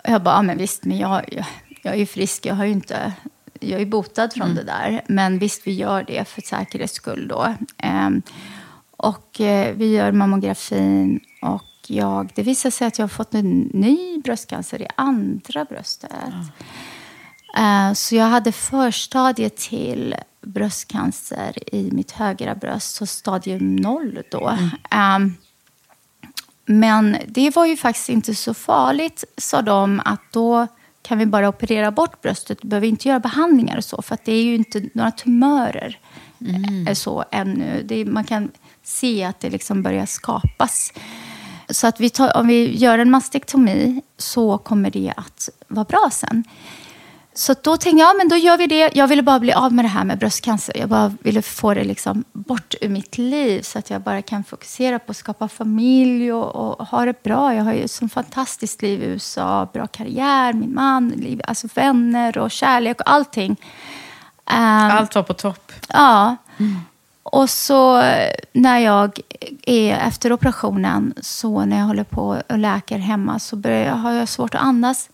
[0.05, 1.45] Jag bara, ja, men visst, men jag, jag,
[1.83, 3.13] jag är ju frisk, jag har ju inte
[3.61, 4.55] jag är botad från Mm.
[4.57, 5.03] det där.
[5.07, 7.55] Men visst, vi gör det för säkerhets skull då.
[7.79, 8.23] Ehm,
[8.97, 13.61] och eh, vi gör mammografin och jag, det visar sig att jag har fått en
[13.61, 16.11] ny bröstcancer i andra bröstet.
[17.57, 24.59] Eh, så jag hade förstadiet till bröstcancer i mitt högra bröst, så stadium noll då.
[24.91, 25.35] Ehm,
[26.67, 30.67] men det var ju faktiskt inte så farligt, sa de, att då
[31.03, 32.59] kan vi bara operera bort bröstet.
[32.63, 35.99] Du behöver inte göra behandlingar och så, för det är ju inte några tumörer
[36.89, 37.83] eh, så ännu.
[37.85, 38.51] Det är, man kan
[38.85, 40.93] se att det liksom börjar skapas.
[41.69, 46.09] Så att vi tar, om vi gör en mastektomi så kommer det att vara bra
[46.13, 46.45] sen.
[47.37, 48.91] Så då tänkte jag, ja, men då gör vi det.
[48.95, 50.77] Jag ville bara bli av med det här med bröstcancer.
[50.79, 54.45] Jag bara ville få det liksom bort ur mitt liv så att jag bara kan
[54.45, 57.55] fokusera på att skapa familj och, och ha det bra.
[57.55, 61.69] Jag har ju ett sånt fantastiskt liv i USA, bra karriär, min man, liv, alltså
[61.75, 63.57] vänner och kärlek och allting.
[64.47, 65.73] Ehm, Allt var på topp.
[65.89, 66.37] Ja.
[67.35, 69.21] Och så eh, när jag
[69.67, 74.13] är efter operationen, så när jag håller på och läker hemma så börjar jag, har
[74.13, 75.11] jag svårt att andas.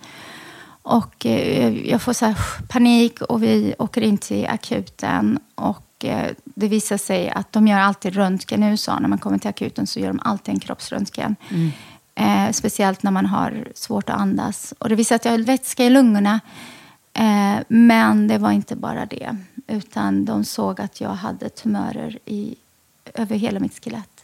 [0.82, 2.36] Och eh, jag får så här
[2.68, 5.38] panik och vi åker in till akuten.
[5.54, 8.98] Och eh, det visar sig att de gör alltid röntgen i USA.
[8.98, 11.36] När man kommer till akuten så gör de alltid en kroppsröntgen.
[12.14, 14.74] Eh, speciellt när man har svårt att andas.
[14.78, 16.40] Och det visar att jag har vätska i lungorna.
[17.12, 19.36] Eh, men det var inte bara det.
[19.70, 22.54] Utan de såg att jag hade tumörer i,
[23.14, 24.22] över hela mitt skelett.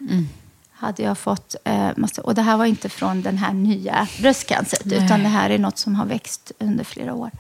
[0.71, 4.93] Hade jag fått, eh, massa, och det här var inte från den här nya bröstcancern.
[4.93, 7.31] Utan det här är något som har växt under flera år.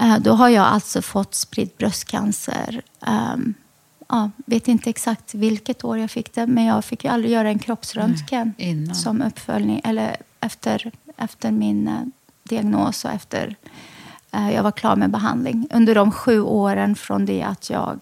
[0.00, 2.82] Eh, då har jag alltså fått spridd bröstcancer.
[3.06, 3.54] Ehm,
[4.08, 6.46] ja, vet inte exakt vilket år jag fick det.
[6.46, 8.94] Men jag fick ju aldrig göra en kroppsröntgen innan.
[8.94, 9.80] som uppföljning.
[9.84, 12.00] Eller efter, efter min eh,
[12.42, 13.56] diagnos och efter
[14.32, 15.68] jag var klar med behandling.
[15.72, 18.00] Under de sju åren från det att jag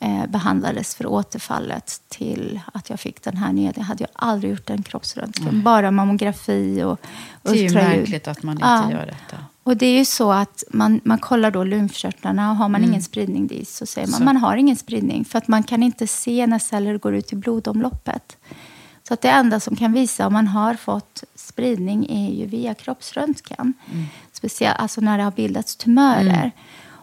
[0.00, 3.72] eh, behandlades för återfallet till att jag fick den här nya.
[3.76, 5.62] Jag hade jag aldrig gjort en kroppsröntgen.
[5.62, 7.00] Bara mammografi och
[7.42, 7.98] Det är ju ultraljud.
[7.98, 8.90] märkligt att man inte Ja.
[8.90, 9.36] gör detta.
[9.62, 13.02] Och det är ju så att man, man kollar då lymfkörtlarna och har man ingen
[13.02, 14.24] spridning dit så säger man Så.
[14.24, 15.24] man har ingen spridning.
[15.24, 18.36] För att man kan inte se när celler går ut i blodomloppet.
[19.08, 22.74] Så att det enda som kan visa om man har fått spridning är ju via
[22.74, 23.74] kroppsröntgen.
[24.38, 26.52] Speciellt alltså när det har bildats tumörer.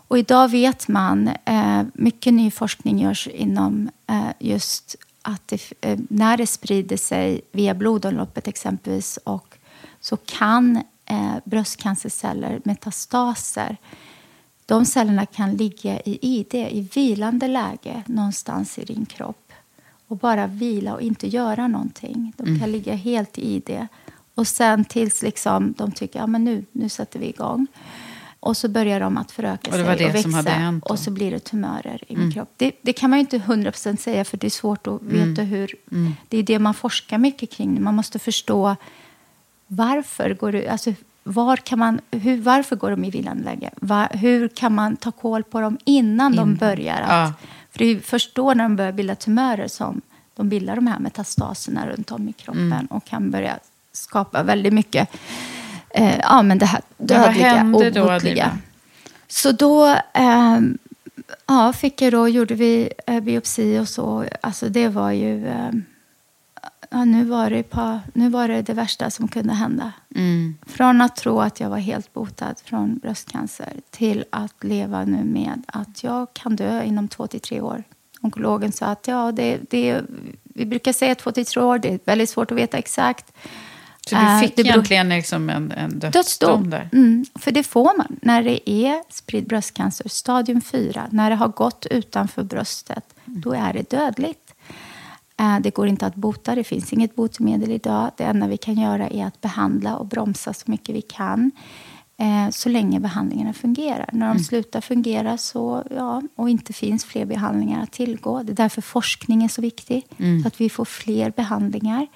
[0.07, 5.99] Och idag vet man, eh, mycket ny forskning görs inom eh, just att det, eh,
[6.09, 9.57] när det sprider sig via blodomloppet exempelvis och
[9.99, 13.77] så kan eh, bröstcancerceller, metastaser,
[14.65, 19.51] de cellerna kan ligga i ID, i vilande läge någonstans i din kropp
[20.07, 22.33] och bara vila och inte göra någonting.
[22.37, 23.87] De kan ligga helt i ID.
[24.35, 27.67] Och sen tills liksom de tycker ja, men nu, nu sätter vi igång.
[28.39, 30.79] Och så börjar de att föröka sig och växa.
[30.83, 32.49] och så blir det tumörer i min kropp.
[32.57, 35.75] Det, det kan man ju inte 100% säga för det är svårt att veta hur...
[36.29, 37.83] Det är det man forskar mycket kring.
[37.83, 38.75] Man måste förstå
[39.67, 40.67] varför går det...
[40.67, 40.93] Alltså,
[41.23, 43.69] var kan man, hur, varför går de i vilande läge?
[43.75, 47.01] Va, hur kan man ta koll på dem innan, de börjar?
[47.01, 47.33] Att, Ja.
[47.71, 50.01] För det är först då när de börjar bilda tumörer som
[50.35, 53.59] de bildar de här metastaserna runt om i kroppen och kan börja
[53.95, 55.09] skapa väldigt mycket
[55.89, 58.15] eh, ja, men det här vad dödliga, då, obotliga.
[58.15, 58.57] Adriana?
[59.27, 60.77] Så då ehm,
[61.47, 64.25] ja, fick jag då, gjorde vi eh, biopsi och så.
[64.41, 65.47] Alltså det var ju...
[65.47, 65.83] ehm,
[66.89, 69.91] ja, nu, var det på, nu var det det värsta som kunde hända.
[70.65, 75.63] Från att tro att jag var helt botad från bröstcancer till att leva nu med
[75.67, 77.83] att jag kan dö inom två till tre år.
[78.21, 80.01] Onkologen sa att ja, det, det,
[80.43, 81.79] vi brukar säga två till tre år.
[81.79, 83.33] Det är väldigt svårt att veta exakt.
[84.09, 86.69] Så Eh, du fick det beror- egentligen liksom en, en dödsdom Dödsdom.
[86.69, 86.89] där?
[86.93, 91.07] Mm, för det får man när det är spridd bröstcancer, stadium 4.
[91.11, 94.53] När det har gått utanför bröstet, då är det dödligt.
[95.39, 98.11] Eh, Det går inte att bota, det finns inget botemedel idag.
[98.17, 101.51] Det enda vi kan göra är att behandla och bromsa så mycket vi kan.
[102.17, 104.09] eh, Så länge behandlingarna fungerar.
[104.13, 108.43] När de slutar fungera så, ja, och inte finns fler behandlingar att tillgå.
[108.43, 110.05] Det är därför forskning är så viktig.
[110.41, 112.07] Så att vi får fler behandlingar.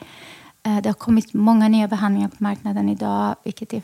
[0.64, 3.82] Eh, Det har kommit många nya behandlingar på marknaden idag, vilket är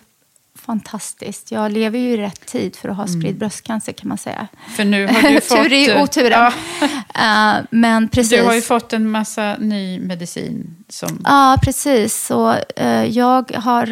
[0.59, 1.51] fantastiskt.
[1.51, 3.21] Jag lever ju i rätt tid för att ha Mm.
[3.21, 4.47] spridd bröstcancer kan man säga.
[4.75, 5.57] För nu har du fått...
[5.57, 6.31] Tur i oturen.
[6.31, 6.51] Ja,
[7.15, 8.39] Eh, men precis.
[8.39, 11.21] du har ju fått en massa ny medicin som...
[11.23, 12.25] Ja, precis.
[12.25, 13.87] Så, eh, jag har,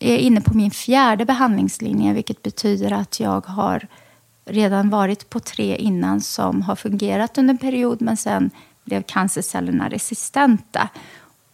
[0.00, 3.86] är inne på min fjärde behandlingslinje vilket betyder att jag har
[4.44, 8.50] redan varit på tre innan som har fungerat under en period men sen
[8.84, 10.88] blev cancercellerna resistenta.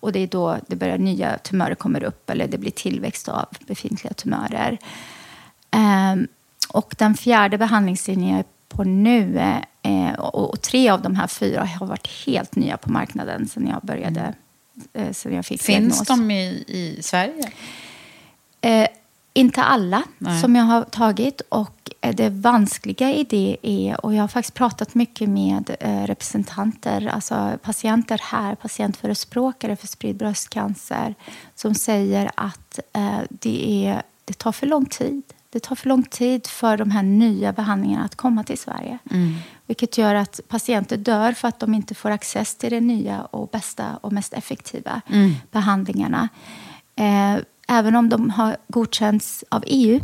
[0.06, 3.46] Och det är då det börjar nya tumörer kommer upp eller det blir tillväxt av
[3.66, 4.78] befintliga tumörer.
[5.70, 6.28] Ehm,
[6.68, 9.40] och den fjärde behandlingslinjen jag är på nu,
[9.82, 13.66] eh, och, och tre av de här fyra har varit helt nya på marknaden sedan
[13.66, 14.34] jag började,
[14.92, 16.08] eh, sedan jag fick Finns diagnos.
[16.08, 17.50] de i, i Sverige?
[18.60, 18.88] Eh,
[19.36, 20.40] inte alla Nej.
[20.40, 21.40] som jag har tagit.
[21.48, 26.06] Och eh, det vanskliga i det är, och jag har faktiskt pratat mycket med eh,
[26.06, 31.14] representanter, alltså patienter här, patientförespråkare för spridd bröstcancer,
[31.54, 35.22] som säger att eh, det, är, det tar för lång tid.
[35.50, 38.98] Det tar för lång tid för de här nya behandlingarna att komma till Sverige.
[39.66, 43.48] Vilket gör att patienter dör för att de inte får access till de nya och
[43.48, 45.00] bästa och mest effektiva
[45.50, 46.28] behandlingarna.
[47.66, 50.00] Även om de har godkänts av EU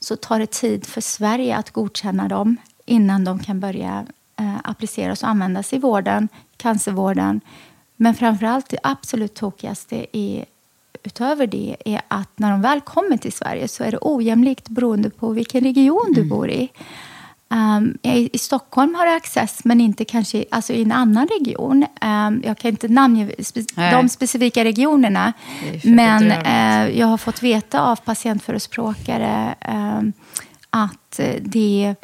[0.00, 5.22] så tar det tid för Sverige att godkänna dem innan de kan börja eh, appliceras
[5.22, 7.40] och användas i vården, cancervården.
[7.96, 10.44] Men framförallt det absolut tokigaste är,
[11.02, 15.10] utöver det är att när de väl kommer till Sverige så är det ojämlikt beroende
[15.10, 16.68] på vilken region du bor i.
[17.48, 21.86] Um, i, I Stockholm har du access, men inte kanske alltså i en annan region.
[22.02, 23.60] Um, jag kan inte namnge spe,
[23.92, 25.32] de specifika regionerna.
[25.84, 29.54] Men eh, jag har fått veta av patientförespråkare
[29.98, 30.12] um,
[30.70, 31.96] att eh, det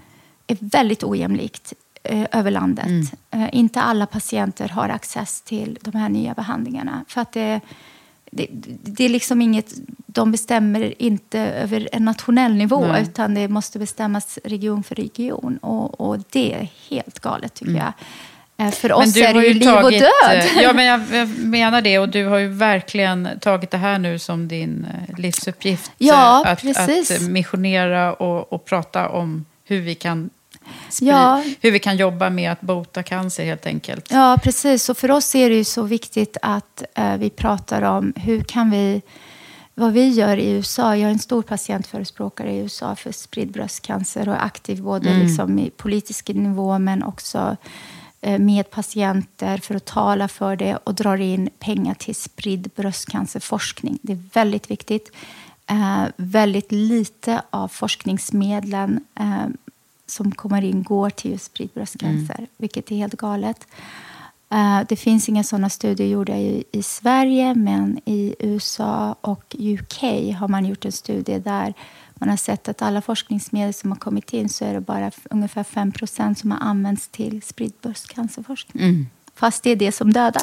[0.46, 1.72] är väldigt ojämlikt
[2.02, 2.86] eh, över landet.
[2.86, 3.06] Mm.
[3.30, 7.04] Eh, inte alla patienter har access till de här nya behandlingarna.
[7.08, 7.60] För att det,
[8.30, 8.46] det,
[8.82, 9.74] det är liksom inget,
[10.14, 13.02] de bestämmer inte över en nationell nivå Nej.
[13.02, 15.58] utan det måste bestämmas region för region.
[15.58, 17.92] Och, och det är helt galet tycker jag.
[18.66, 20.02] Eh, För oss är det ju liv och död.
[20.32, 21.98] eh, Ja, men jag, jag menar det.
[21.98, 25.92] Och du har ju verkligen tagit det här nu som din eh, livsuppgift.
[25.98, 27.10] Ja, att, precis.
[27.10, 30.30] Att missionera och, och prata om hur vi kan
[31.00, 31.42] Ja.
[31.60, 34.08] hur vi kan jobba med att bota cancer helt enkelt.
[34.10, 34.88] Ja, precis.
[34.88, 38.70] Och för oss är det ju så viktigt att eh, vi pratar om hur kan
[38.70, 39.02] vi...
[39.74, 40.96] Vad vi gör i USA.
[40.96, 45.58] Jag är en stor patientförespråkare i USA för spridd bröstcancer och är aktiv både liksom
[45.58, 47.56] i politisk nivå men också
[48.20, 53.98] eh, med patienter för att tala för det och drar in pengar till spridd bröstcancerforskning.
[54.02, 55.12] Det är väldigt viktigt.
[55.66, 59.46] Eh, väldigt lite av forskningsmedlen eh,
[60.06, 63.66] som kommer in går till just spridd bröstcancer, vilket är helt galet.
[64.52, 70.02] Eh, det finns inga sådana studier gjorda i, i Sverige, men i USA och UK
[70.38, 71.74] har man gjort en studie där
[72.14, 75.62] man har sett att alla forskningsmedel som har kommit in så är det bara ungefär
[75.62, 78.82] 5% som har använts till spridd bröstcancerforskning.
[79.34, 80.42] Fast det är det som dödar.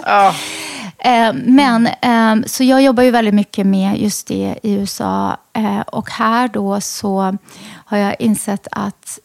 [0.97, 5.37] Eh, men, eh, så jag jobbar ju väldigt mycket med just det i USA.
[5.53, 7.37] Eh, och här då så
[7.85, 9.19] har jag insett att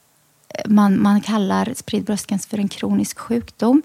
[0.66, 3.82] man, man kallar spridd bröstcancer för en kronisk sjukdom.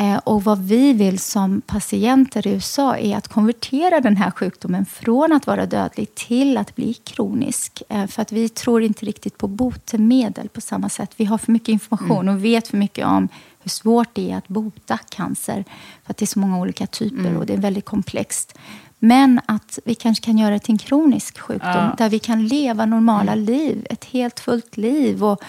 [0.00, 4.86] Eh, och vad vi vill som patienter i USA är att konvertera den här sjukdomen
[4.86, 7.82] från att vara dödlig till att bli kronisk.
[7.88, 11.10] Eh, för att vi tror inte riktigt på botemedel på samma sätt.
[11.16, 13.28] Vi har för mycket information och vet för mycket om
[13.62, 15.64] hur svårt det är att bota cancer.
[16.04, 18.58] För att det är så många olika typer och det är väldigt komplext.
[18.98, 21.94] Men att vi kanske kan göra det till en kronisk sjukdom Ja.
[21.98, 25.24] där vi kan leva normala liv, ett helt fullt liv.
[25.24, 25.42] Och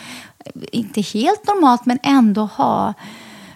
[0.71, 2.93] inte helt normalt, men ändå ha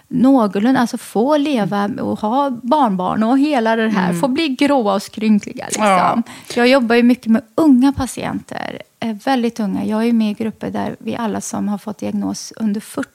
[0.08, 5.02] någorlunda, alltså få leva och ha barnbarn och hela det här, få bli gråa och
[5.02, 5.64] skrynkliga.
[5.66, 5.84] Liksom.
[5.84, 6.22] Ja.
[6.54, 9.84] Jag jobbar ju mycket med unga patienter, eh, väldigt unga.
[9.84, 13.08] Jag är ju med i grupper där vi alla som har fått diagnos under 40,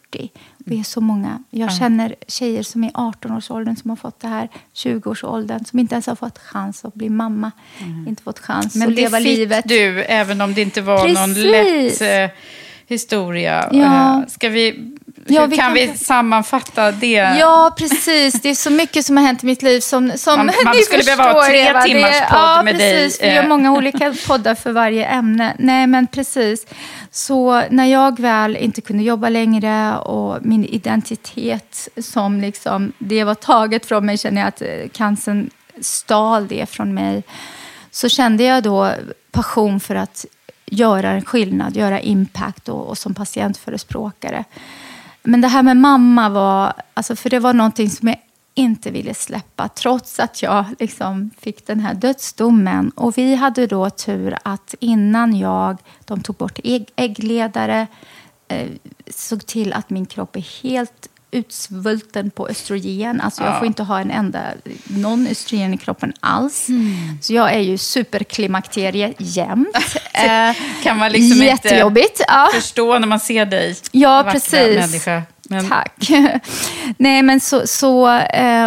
[0.58, 1.44] vi är så många.
[1.50, 5.96] Jag känner tjejer som är i 18-årsåldern som har fått det här, 20-årsåldern, som inte
[5.96, 7.52] ens har fått chans att bli mamma,
[8.08, 9.66] inte fått chans Men att det leva fick livet.
[9.68, 12.02] du, även om det inte var någon Precis.
[12.02, 12.38] lätt eh,
[12.88, 13.70] historia.
[13.72, 14.20] Ja.
[14.22, 14.98] Eh, ska vi,
[15.28, 17.08] Ja, vi kan kan- vi sammanfatta det?
[17.40, 18.42] Ja, precis.
[18.42, 20.82] Det är så mycket som har hänt i mitt liv som, som Man- man ni
[20.82, 21.82] skulle behöva ha tre Eva.
[21.82, 23.22] timmars podd ja, med dig, precis.
[23.22, 23.48] Vi gör eh.
[23.50, 25.56] många olika poddar för varje ämne.
[25.60, 26.66] Nej, men precis.
[27.12, 33.36] Så när jag väl inte kunde jobba längre och min identitet som liksom, det var
[33.36, 35.50] taget från mig, känner jag att eh, cancern
[35.82, 37.24] stal det från mig.
[37.92, 38.92] Så kände jag då
[39.32, 40.26] passion för att
[40.66, 44.44] göra en skillnad, göra impact och, och som patientförespråkare.
[45.24, 48.18] Men det här med mamma var, alltså för det var någonting som jag
[48.54, 52.90] inte ville släppa trots att jag liksom fick den här dödsdomen.
[52.90, 57.88] Och vi hade då tur att innan jag, de tog bort ägg, äggledare,
[58.48, 58.70] eh,
[59.10, 63.22] såg till att min kropp är helt utsvulten på östrogen.
[63.22, 64.40] Alltså jag får inte ha en enda,
[64.84, 66.70] någon östrogen i kroppen alls.
[66.70, 67.18] Mm.
[67.22, 69.78] Så jag är ju superklimakterie jämt.
[70.84, 72.10] Kan man liksom Jättejobbigt.
[72.10, 72.50] inte Ja.
[72.54, 73.76] förstå när man ser dig.
[73.92, 74.78] Ja, precis.
[74.80, 75.24] Människa.
[75.50, 76.10] Men, Tack.
[76.98, 78.66] Nej, men så, så, eh,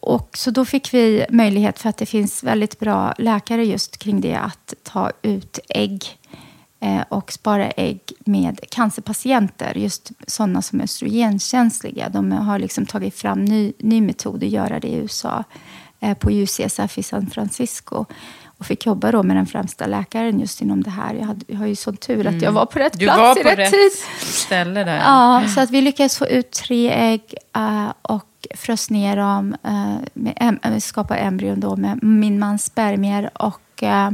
[0.00, 4.20] och, så då fick vi möjlighet, för att det finns väldigt bra läkare just kring
[4.20, 6.04] det, att ta ut ägg
[7.08, 12.08] och spara ägg med cancerpatienter, just sådana som är östrogenkänsliga.
[12.08, 15.44] De har liksom tagit fram ny, ny metod att göra det i USA,
[16.00, 18.04] eh, på UCSF i San Francisco.
[18.58, 21.14] Och fick jobba då med den främsta läkaren just inom det här.
[21.14, 22.98] Jag, hade, jag har ju sån tur att jag var på rätt Mm.
[22.98, 23.92] Du plats var i rätt, rätt tid.
[24.18, 24.96] ställe där.
[24.96, 29.56] Ja, så att vi lyckades få ut tre ägg eh, och frös ner dem.
[29.66, 33.30] Uh, med, em, eh, skapa embryon då med min mans spermier.
[33.34, 34.10] Och, eh, eh,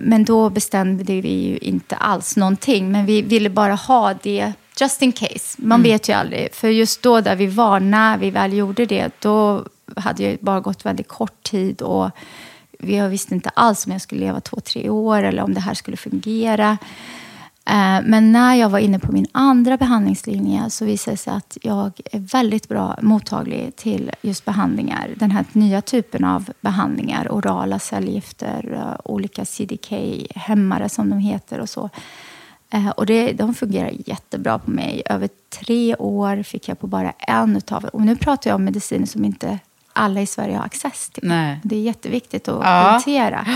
[0.00, 2.92] men då bestämde vi ju inte alls någonting.
[2.92, 5.56] Men vi ville bara ha det just in case.
[5.58, 6.54] Man vet ju aldrig.
[6.54, 9.64] För just då där vi var, när vi väl gjorde det, då
[9.96, 11.82] hade jag bara gått väldigt kort tid.
[11.82, 12.10] Och
[12.78, 15.74] vi visste inte alls om jag skulle leva två, tre år eller om det här
[15.74, 16.78] skulle fungera.
[17.68, 21.58] Eh, Men när jag var inne på min andra behandlingslinje så visade det sig att
[21.62, 25.10] jag är väldigt bra mottaglig till just behandlingar.
[25.16, 31.68] Den här nya typen av behandlingar, orala cellgifter, eh, olika CDK-hämmare som de heter och
[31.68, 31.90] så.
[32.70, 35.02] Eh, Och det, de fungerar jättebra på mig.
[35.06, 35.28] Över
[35.62, 39.24] tre år fick jag på bara en utav Och nu pratar jag om mediciner som
[39.24, 39.58] inte
[39.92, 41.28] alla i Sverige har access till.
[41.28, 41.60] Nej.
[41.64, 42.88] Det är jätteviktigt att Ja.
[42.90, 43.46] poängtera.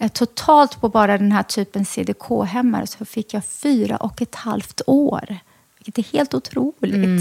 [0.00, 4.80] Eh, Totalt på bara den här typen CDK-hämmare så fick jag fyra och ett halvt
[4.86, 5.36] år.
[5.78, 7.20] Vilket är helt otroligt.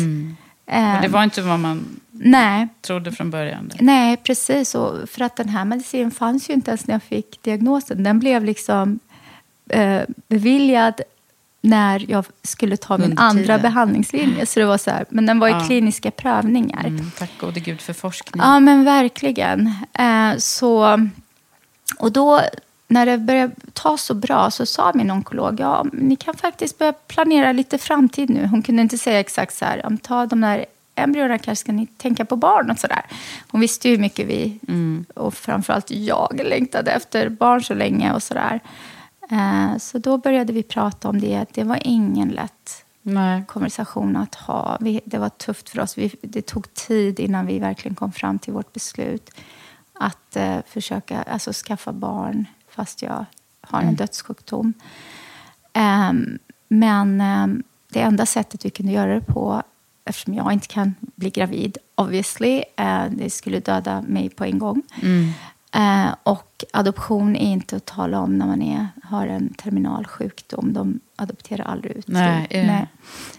[0.66, 3.72] Eh, Och det var inte vad man Nej, trodde från början.
[3.80, 4.76] nej, precis.
[4.76, 8.04] Och för att den här medicinen fanns ju inte ens när jag fick diagnosen.
[8.04, 9.00] Den blev liksom
[9.70, 11.02] eh, beviljad
[11.62, 13.62] när jag skulle ta min Under andra tiden.
[13.62, 14.46] behandlingslinje.
[14.46, 15.60] Så det var så här, men den var i Ja.
[15.68, 16.86] kliniska prövningar.
[16.88, 18.42] Mm, tack gode gud för forskning.
[18.46, 19.74] Ja, men verkligen.
[19.94, 21.08] Eh, så,
[22.00, 22.42] och då,
[22.90, 26.94] när det började ta så bra, så sa min onkolog, ja, ni kan faktiskt börja
[26.94, 28.48] planera lite framtid nu.
[28.48, 30.66] Hon kunde inte säga exakt så här, "Ja, men ta de där
[30.96, 33.06] embryona, kanske ska ni tänka på barn och sådär.
[33.52, 34.60] Hon visste ju hur mycket vi,
[35.14, 38.60] och framförallt jag, längtade efter barn så länge och sådär.
[39.32, 41.46] Eh, så då började vi prata om det.
[41.54, 43.44] Det var ingen lätt Nej.
[43.48, 44.78] konversation att ha.
[44.82, 45.98] Vi, det var tufft för oss.
[45.98, 49.30] Vi, det tog tid innan vi verkligen kom fram till vårt beslut
[49.94, 52.46] att eh, försöka alltså, skaffa barn
[52.80, 53.26] fast jag
[53.62, 54.74] har en dödssjukdom.
[55.74, 59.64] Ehm, men ehm, det enda sättet vi kunde göra det på,
[60.06, 64.82] eftersom jag inte kan bli gravid, obviously, eh, det skulle döda mig på en gång.
[65.72, 70.74] Eh, och adoption är inte att tala om när man är, har en terminal sjukdom.
[70.74, 72.08] De adopterar aldrig ut.
[72.08, 72.68] Nej, det, eh.
[72.68, 72.88] nej.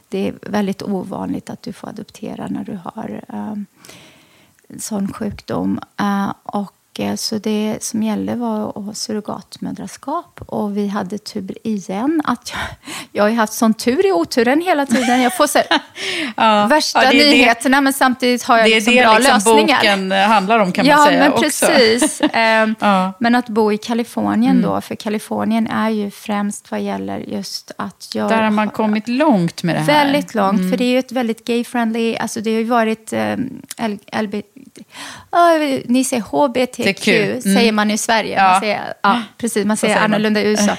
[0.08, 3.66] det är väldigt ovanligt att du får adoptera när du har um,
[4.68, 5.80] en sån sjukdom.
[5.96, 6.74] Eh, och,
[7.16, 10.40] så det som gällde var att ha surrogatmödraskap.
[10.46, 12.22] Och vi hade tur igen.
[12.24, 12.60] Att jag,
[13.12, 15.20] jag har haft sån tur i oturen hela tiden.
[15.22, 15.58] Jag får så
[16.36, 19.02] här, värsta Ja, det är det- nyheterna men samtidigt har jag Det är liksom det
[19.02, 19.76] bra liksom lösningar.
[19.78, 22.20] boken eh, handlar om kan ja, man säga men precis.
[22.32, 23.00] Ehm, Ja.
[23.00, 23.12] Mm.
[23.20, 28.08] Men att bo i Kalifornien då, för Kalifornien är ju främst vad gäller just att
[28.14, 28.28] jag...
[28.28, 29.86] Där har man kommit långt med det här.
[29.86, 30.70] Väldigt långt, Mm.
[30.70, 34.42] för det är ju ett väldigt gay-friendly, alltså det har ju varit um, L, LB,
[35.30, 35.48] Ja,
[35.84, 36.22] ni säger
[36.92, 37.40] HBTQ, TQ, mm.
[37.40, 38.36] säger man i Sverige.
[38.36, 38.50] Ja.
[38.50, 40.76] Man säger, ja, precis, man säger säger annorlunda i USA.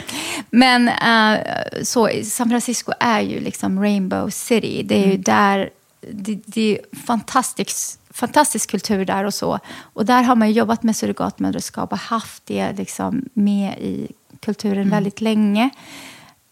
[0.49, 1.39] Men eh,
[1.83, 4.83] så, San Francisco är ju liksom Rainbow City.
[4.83, 5.11] Det är Mm.
[5.11, 5.69] ju där,
[6.11, 9.59] det, det är fantastisk, fantastisk kultur där och så.
[9.93, 14.89] Och där har man jobbat med surrogatmödraskap och haft det liksom med i kulturen Mm.
[14.89, 15.69] väldigt länge.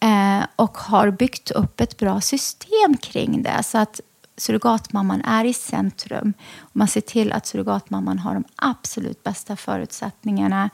[0.04, 3.64] Eh, och har byggt upp ett bra system kring det.
[3.64, 4.02] Så att
[4.40, 6.34] surrogatmamman är i centrum.
[6.60, 10.70] Och man ser till att surrogatmamman har de absolut bästa förutsättningarna.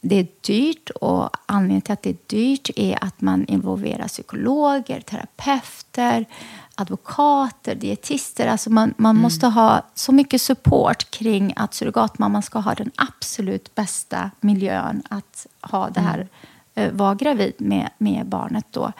[0.00, 5.00] Det är dyrt och anledningen till att det är dyrt är att man involverar psykologer,
[5.00, 6.26] terapeuter,
[6.74, 8.46] advokater, dietister.
[8.46, 13.74] Alltså man, man måste ha så mycket support kring att surrogatmamman ska ha den absolut
[13.74, 16.28] bästa miljön att ha det här,
[16.74, 18.92] eh, vara gravid med, med barnet då.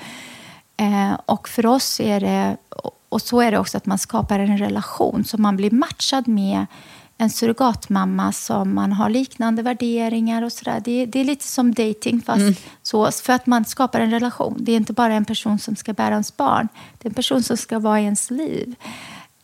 [0.77, 2.57] Eh, och för oss är det,
[3.11, 6.67] och så är det också att man skapar en relation så man blir matchad med
[7.19, 10.81] en surrogatmamma som man har liknande värderingar och sådär.
[10.85, 12.41] Det, är- det är lite som dating fast
[12.83, 14.57] så, för att man skapar en relation.
[14.61, 16.69] Det är inte bara en person som ska bära ens barn.
[16.99, 18.75] Det är en person som ska vara i ens liv.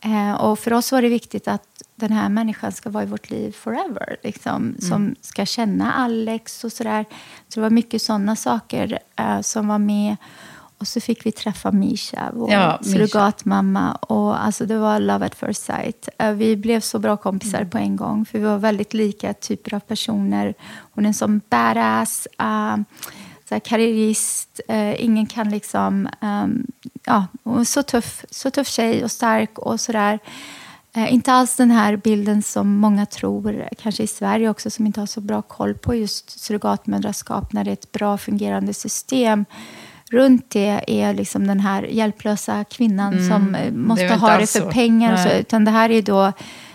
[0.01, 3.29] Eh, och för oss var det viktigt att den här människan ska vara i vårt
[3.29, 4.15] liv forever.
[4.23, 4.81] Liksom, Mm.
[4.81, 7.05] Som ska känna Alex och sådär.
[7.49, 10.15] Så det var mycket sådana saker eh, som var med.
[10.79, 13.91] Och så fick vi träffa Misha, vår Ja, surrogatmamma.
[13.91, 16.09] Och alltså det var love at first sight.
[16.19, 17.69] Eh, vi blev så bra kompisar Mm.
[17.69, 18.25] på en gång.
[18.25, 20.53] För vi var väldigt lika typer av personer.
[20.93, 22.27] Hon är en sån badass.
[22.39, 22.75] eh,
[23.49, 24.59] så här karriärist.
[24.67, 26.09] Eh, ingen kan liksom...
[26.21, 26.65] ehm,
[27.05, 30.19] ja, hon är så tuff, så tuff tjej och stark och sådär.
[30.95, 34.99] Eh, inte alls den här bilden som många tror, kanske i Sverige också, som inte
[34.99, 39.45] har så bra koll på just surrogatmödraskap när det är ett bra fungerande system.
[40.11, 44.37] Runt det är liksom den här hjälplösa kvinnan Mm, som eh, det måste inte ha
[44.37, 44.71] det för så.
[44.71, 45.13] pengar.
[45.13, 46.33] Och så, utan det här är då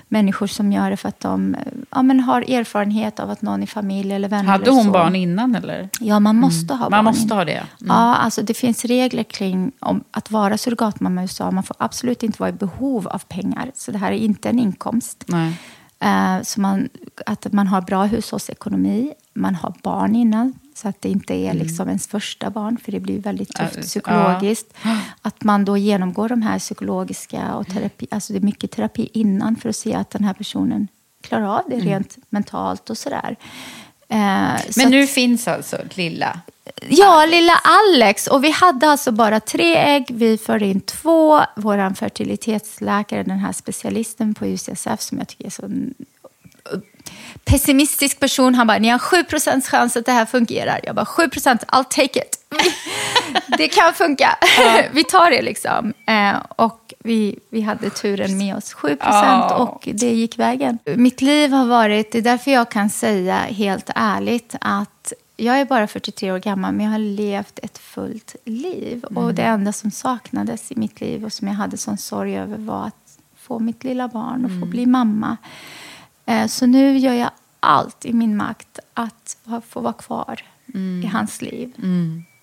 [0.08, 1.56] människor som gör det för att de
[1.90, 5.54] ja, men har erfarenhet av att någon i familj eller vänner Hade hon barn innan
[5.54, 5.88] eller?
[6.00, 6.90] Ja, man måste ha Mm.
[6.90, 7.52] Man barn måste ha det.
[7.52, 7.66] Mm.
[7.88, 11.50] Ja, alltså det finns regler kring om att vara surrogatmamma i USA.
[11.50, 13.70] Man får absolut inte vara i behov av pengar.
[13.74, 15.24] Så det här är inte en inkomst.
[15.26, 15.52] Nej.
[16.00, 16.88] Eh, så man,
[17.26, 19.12] att man har bra hushållsekonomi.
[19.34, 20.54] Man har barn innan.
[20.82, 22.78] Så att det inte är liksom ens första barn.
[22.84, 23.72] För det blir väldigt tufft Mm.
[23.76, 24.74] Ja, psykologiskt.
[25.22, 28.06] Att man då genomgår de här psykologiska och terapi.
[28.10, 29.56] Alltså det är mycket terapi innan.
[29.56, 30.88] För att se att den här personen
[31.20, 33.36] klarar av det rent mentalt och sådär.
[34.08, 34.58] Eh, så Mm.
[34.76, 36.40] Men att- nu finns alltså lilla...
[36.88, 38.26] Ja, lilla Alex.
[38.26, 40.06] Och vi hade alltså bara tre ägg.
[40.10, 41.40] Vi förde in två.
[41.56, 45.62] Vår fertilitetsläkare, den här specialisten på UCSF som jag tycker är så
[47.44, 48.54] pessimistisk person.
[48.54, 50.80] Han bara, ni har 7% chans att det här fungerar.
[50.84, 52.38] Jag bara, 7% I'll take it.
[53.58, 54.38] det kan funka.
[54.92, 55.92] vi tar det liksom.
[56.06, 58.72] Eh, och vi, vi hade turen med oss.
[58.72, 59.54] 7 Ja.
[59.56, 60.78] och det gick vägen.
[60.96, 65.64] Mitt liv har varit, det är därför jag kan säga helt ärligt att jag är
[65.64, 69.04] bara 43 år gammal, men jag har levt ett fullt liv.
[69.04, 72.56] Och det enda som saknades i mitt liv och som jag hade sån sorg över
[72.58, 75.36] var att få mitt lilla barn och få bli mamma.
[76.32, 77.30] Eh, Så nu gör jag
[77.60, 79.36] allt i min makt att
[79.68, 80.40] få vara kvar
[81.04, 81.72] i hans liv.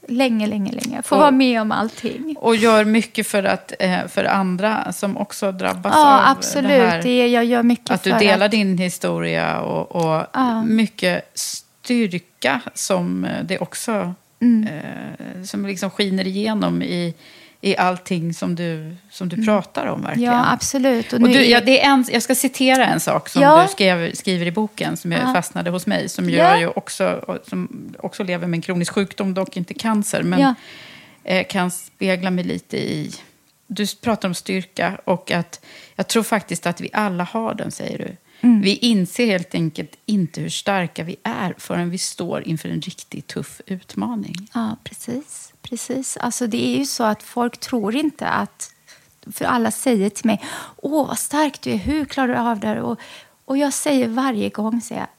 [0.08, 1.02] Länge, länge, länge.
[1.02, 2.36] Få Och- vara med om allting.
[2.40, 6.70] Och gör mycket för, att, eh, för andra som också drabbas Ja, av absolut.
[6.70, 7.02] det här.
[7.04, 8.52] Det jag gör mycket Att du delar att...
[8.52, 10.64] din historia och, och Ja.
[10.64, 14.68] mycket styrka som eh, det också Mm.
[14.68, 17.14] eh, som liksom skiner igenom i,
[17.62, 20.30] i allting som du, som du pratar om verkligen.
[20.34, 20.44] Mm.
[20.46, 21.14] Ja, absolut.
[21.14, 23.62] Och nu du, är- ja, det är en, jag ska citera en sak som Ja.
[23.64, 25.34] du skrev, skriver i boken som jag Ja.
[25.34, 26.10] fastnade hos mig.
[26.10, 26.36] Som Ja.
[26.38, 30.24] jag ju också, som också lever med en kronisk sjukdom, dock inte cancer.
[30.24, 30.56] Men
[31.24, 33.12] eh, kan spegla mig lite i...
[33.68, 37.98] Du pratar om styrka och att jag tror faktiskt att vi alla har den, säger
[37.98, 38.16] du.
[38.42, 38.62] Mm.
[38.62, 43.28] Vi inser helt enkelt inte hur starka vi är förrän vi står inför en riktigt
[43.28, 44.36] tuff utmaning.
[44.54, 45.49] Ja, precis.
[45.70, 46.18] Precis.
[46.18, 48.74] Alltså, det är ju så att folk tror inte att...
[49.32, 50.44] För alla säger till mig,
[50.78, 53.00] åh vad stark du är, hur klarar du av det här?" Och,
[53.46, 55.10] och jag säger varje gång, säger jag,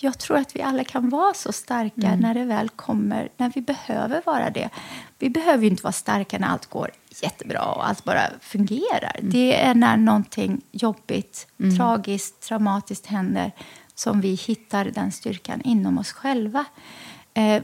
[0.00, 3.60] jag tror att vi alla kan vara så starka när det väl kommer, när vi
[3.60, 4.70] behöver vara det.
[5.18, 6.90] Vi behöver inte vara starka när allt går
[7.22, 9.20] jättebra och allt bara fungerar.
[9.22, 11.46] Det är när någonting jobbigt,
[11.76, 13.52] tragiskt, traumatiskt händer
[13.94, 16.64] som vi hittar den styrkan inom oss själva.
[17.34, 17.62] Eh,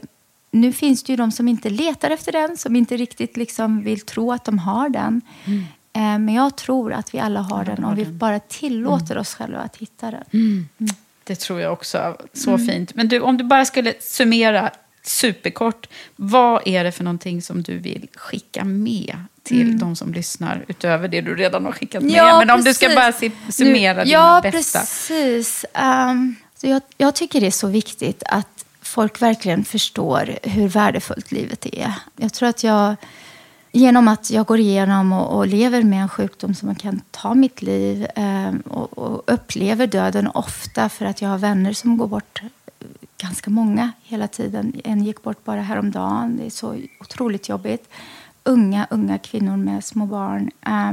[0.61, 3.99] nu finns det ju de som inte letar efter den, som inte riktigt liksom vill
[4.01, 5.21] tro att de har den.
[5.93, 9.59] Eh, men jag tror att vi alla har den om vi bara tillåter oss själva
[9.59, 10.67] att hitta den.
[11.23, 12.17] Det tror jag också.
[12.33, 12.67] Så Mm.
[12.67, 12.95] fint.
[12.95, 14.69] Men du, om du bara skulle summera
[15.03, 15.87] superkort.
[16.15, 20.65] Vad är det för någonting som du vill skicka med till de som lyssnar?
[20.67, 22.11] Utöver det du redan har skickat med.
[22.39, 23.13] Men om du ska bara
[23.49, 24.79] summera Nu- dina ja, bästa.
[24.79, 25.65] precis.
[26.09, 28.64] Um, så jag, jag tycker det är så viktigt att
[28.95, 31.93] folk verkligen förstår hur värdefullt livet är.
[32.15, 32.95] Jag tror att jag,
[33.71, 37.61] genom att jag går igenom och, och lever med en sjukdom som kan ta mitt
[37.61, 42.41] liv eh, och, och upplever döden ofta för att jag har vänner som går bort
[43.17, 44.73] ganska många hela tiden.
[44.83, 46.37] En gick bort bara häromdagen.
[46.37, 47.89] Det är så otroligt jobbigt.
[48.43, 50.51] Unga, unga kvinnor med små barn.
[50.65, 50.91] Eh,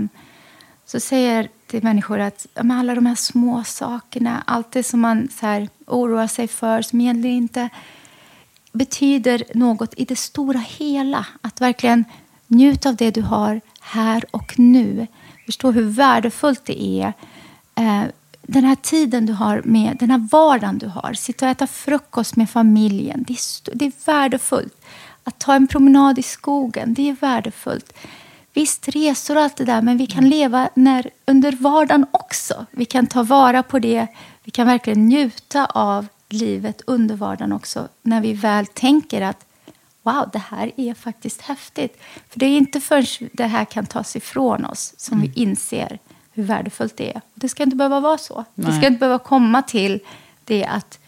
[0.87, 5.01] så säger till människor att ja, men alla de här små sakerna, allt det som
[5.01, 7.69] man så här, oroar sig för, som egentligen inte
[8.73, 11.27] betyder något i det stora hela.
[11.41, 12.05] Att verkligen
[12.47, 15.07] njuta av det du har här och nu.
[15.47, 17.13] Förstå hur värdefullt det är.
[17.75, 18.03] Eh,
[18.43, 21.15] den här tiden du har med, den här vardagen du har.
[21.15, 23.25] Sitta och äta frukost med familjen.
[23.29, 24.85] Det är, det är värdefullt.
[25.25, 27.93] Att ta en promenad i skogen, det är värdefullt.
[28.55, 32.67] Visst, resor och allt det där, men vi kan leva när, under vardagen också.
[32.71, 34.07] Vi kan ta vara på det.
[34.45, 37.89] Vi kan verkligen njuta av livet under vardagen också.
[38.03, 39.47] När vi väl tänker att
[40.03, 42.01] wow, det här är faktiskt häftigt.
[42.29, 45.99] För det är inte förrän det här kan tas ifrån oss som vi inser
[46.33, 47.21] hur värdefullt det är.
[47.35, 48.45] Det ska inte behöva vara så.
[48.55, 48.67] Nej.
[48.67, 50.01] Det ska inte behöva komma till
[50.45, 50.99] det att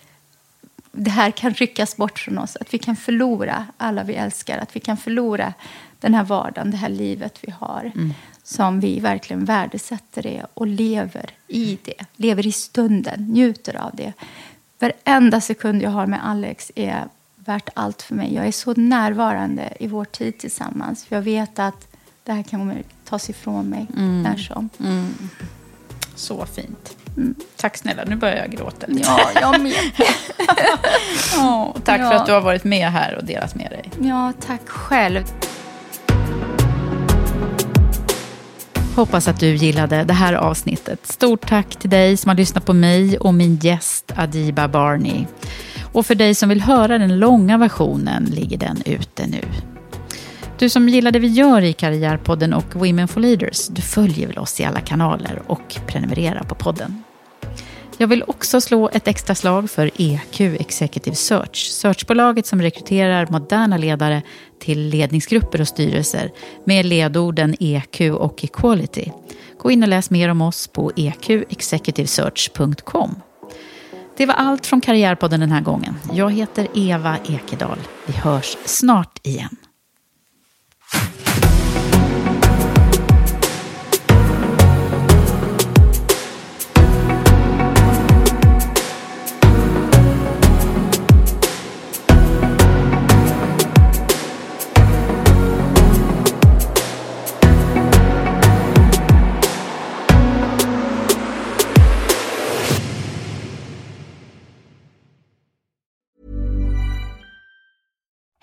[0.93, 2.57] det här kan ryckas bort från oss.
[2.57, 4.59] Att vi kan förlora alla vi älskar.
[4.59, 5.55] Att vi kan förlora
[6.05, 7.93] den här vardagen, det här livet vi har.
[8.43, 12.05] Som vi verkligen värdesätter det och lever i det.
[12.17, 14.13] Lever i stunden, njuter av det.
[14.79, 17.05] Varenda sekund jag har med Alex är
[17.37, 18.35] värt allt för mig.
[18.35, 21.05] Jag är så närvarande i vår tid tillsammans.
[21.05, 21.87] För jag vet att
[22.25, 24.69] det här kommer tas ifrån mig när som.
[26.15, 26.97] Så fint.
[27.57, 28.87] Tack snälla, nu börjar jag gråta.
[28.87, 29.09] lite.
[29.09, 29.75] Ja, jag med.
[31.39, 32.21] Åh, tack för Ja.
[32.21, 33.91] att du har varit med här och delat med dig.
[34.09, 35.25] Ja, tack själv.
[38.97, 41.07] Hoppas att du gillade det här avsnittet.
[41.07, 45.27] Stort tack till dig som har lyssnat på mig och min gäst Adiba Barney.
[45.93, 49.41] Och för dig som vill höra den långa versionen ligger den ute nu.
[50.59, 54.39] Du som gillar det vi gör i Karriärpodden och Women for Leaders, du följer väl
[54.39, 57.04] oss i alla kanaler och prenumererar på podden.
[57.99, 63.77] Jag vill också slå ett extra slag för EQ Executive Search, searchbolaget som rekryterar moderna
[63.77, 64.23] ledare
[64.61, 66.33] till ledningsgrupper och styrelser
[66.65, 69.11] med ledorden EQ och Equality.
[69.59, 73.15] Gå in och läs mer om oss på eqexecutivesearch.com.
[74.17, 75.95] Det var allt från Karriärpodden den här gången.
[76.13, 77.79] Jag heter Eva Ekedal.
[78.07, 79.57] Vi hörs snart igen.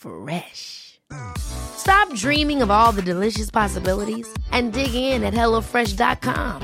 [0.00, 0.98] Fresh.
[1.36, 6.62] Stop dreaming of all the delicious possibilities and dig in at HelloFresh.com.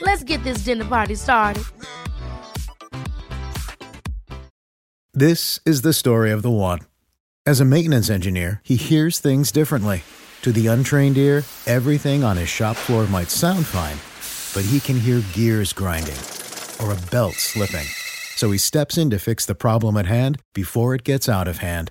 [0.00, 1.64] Let's get this dinner party started.
[5.12, 6.78] This is the story of the one.
[7.44, 10.04] As a maintenance engineer, he hears things differently.
[10.42, 13.98] To the untrained ear, everything on his shop floor might sound fine,
[14.54, 16.20] but he can hear gears grinding
[16.80, 17.86] or a belt slipping.
[18.36, 21.58] So he steps in to fix the problem at hand before it gets out of
[21.58, 21.90] hand.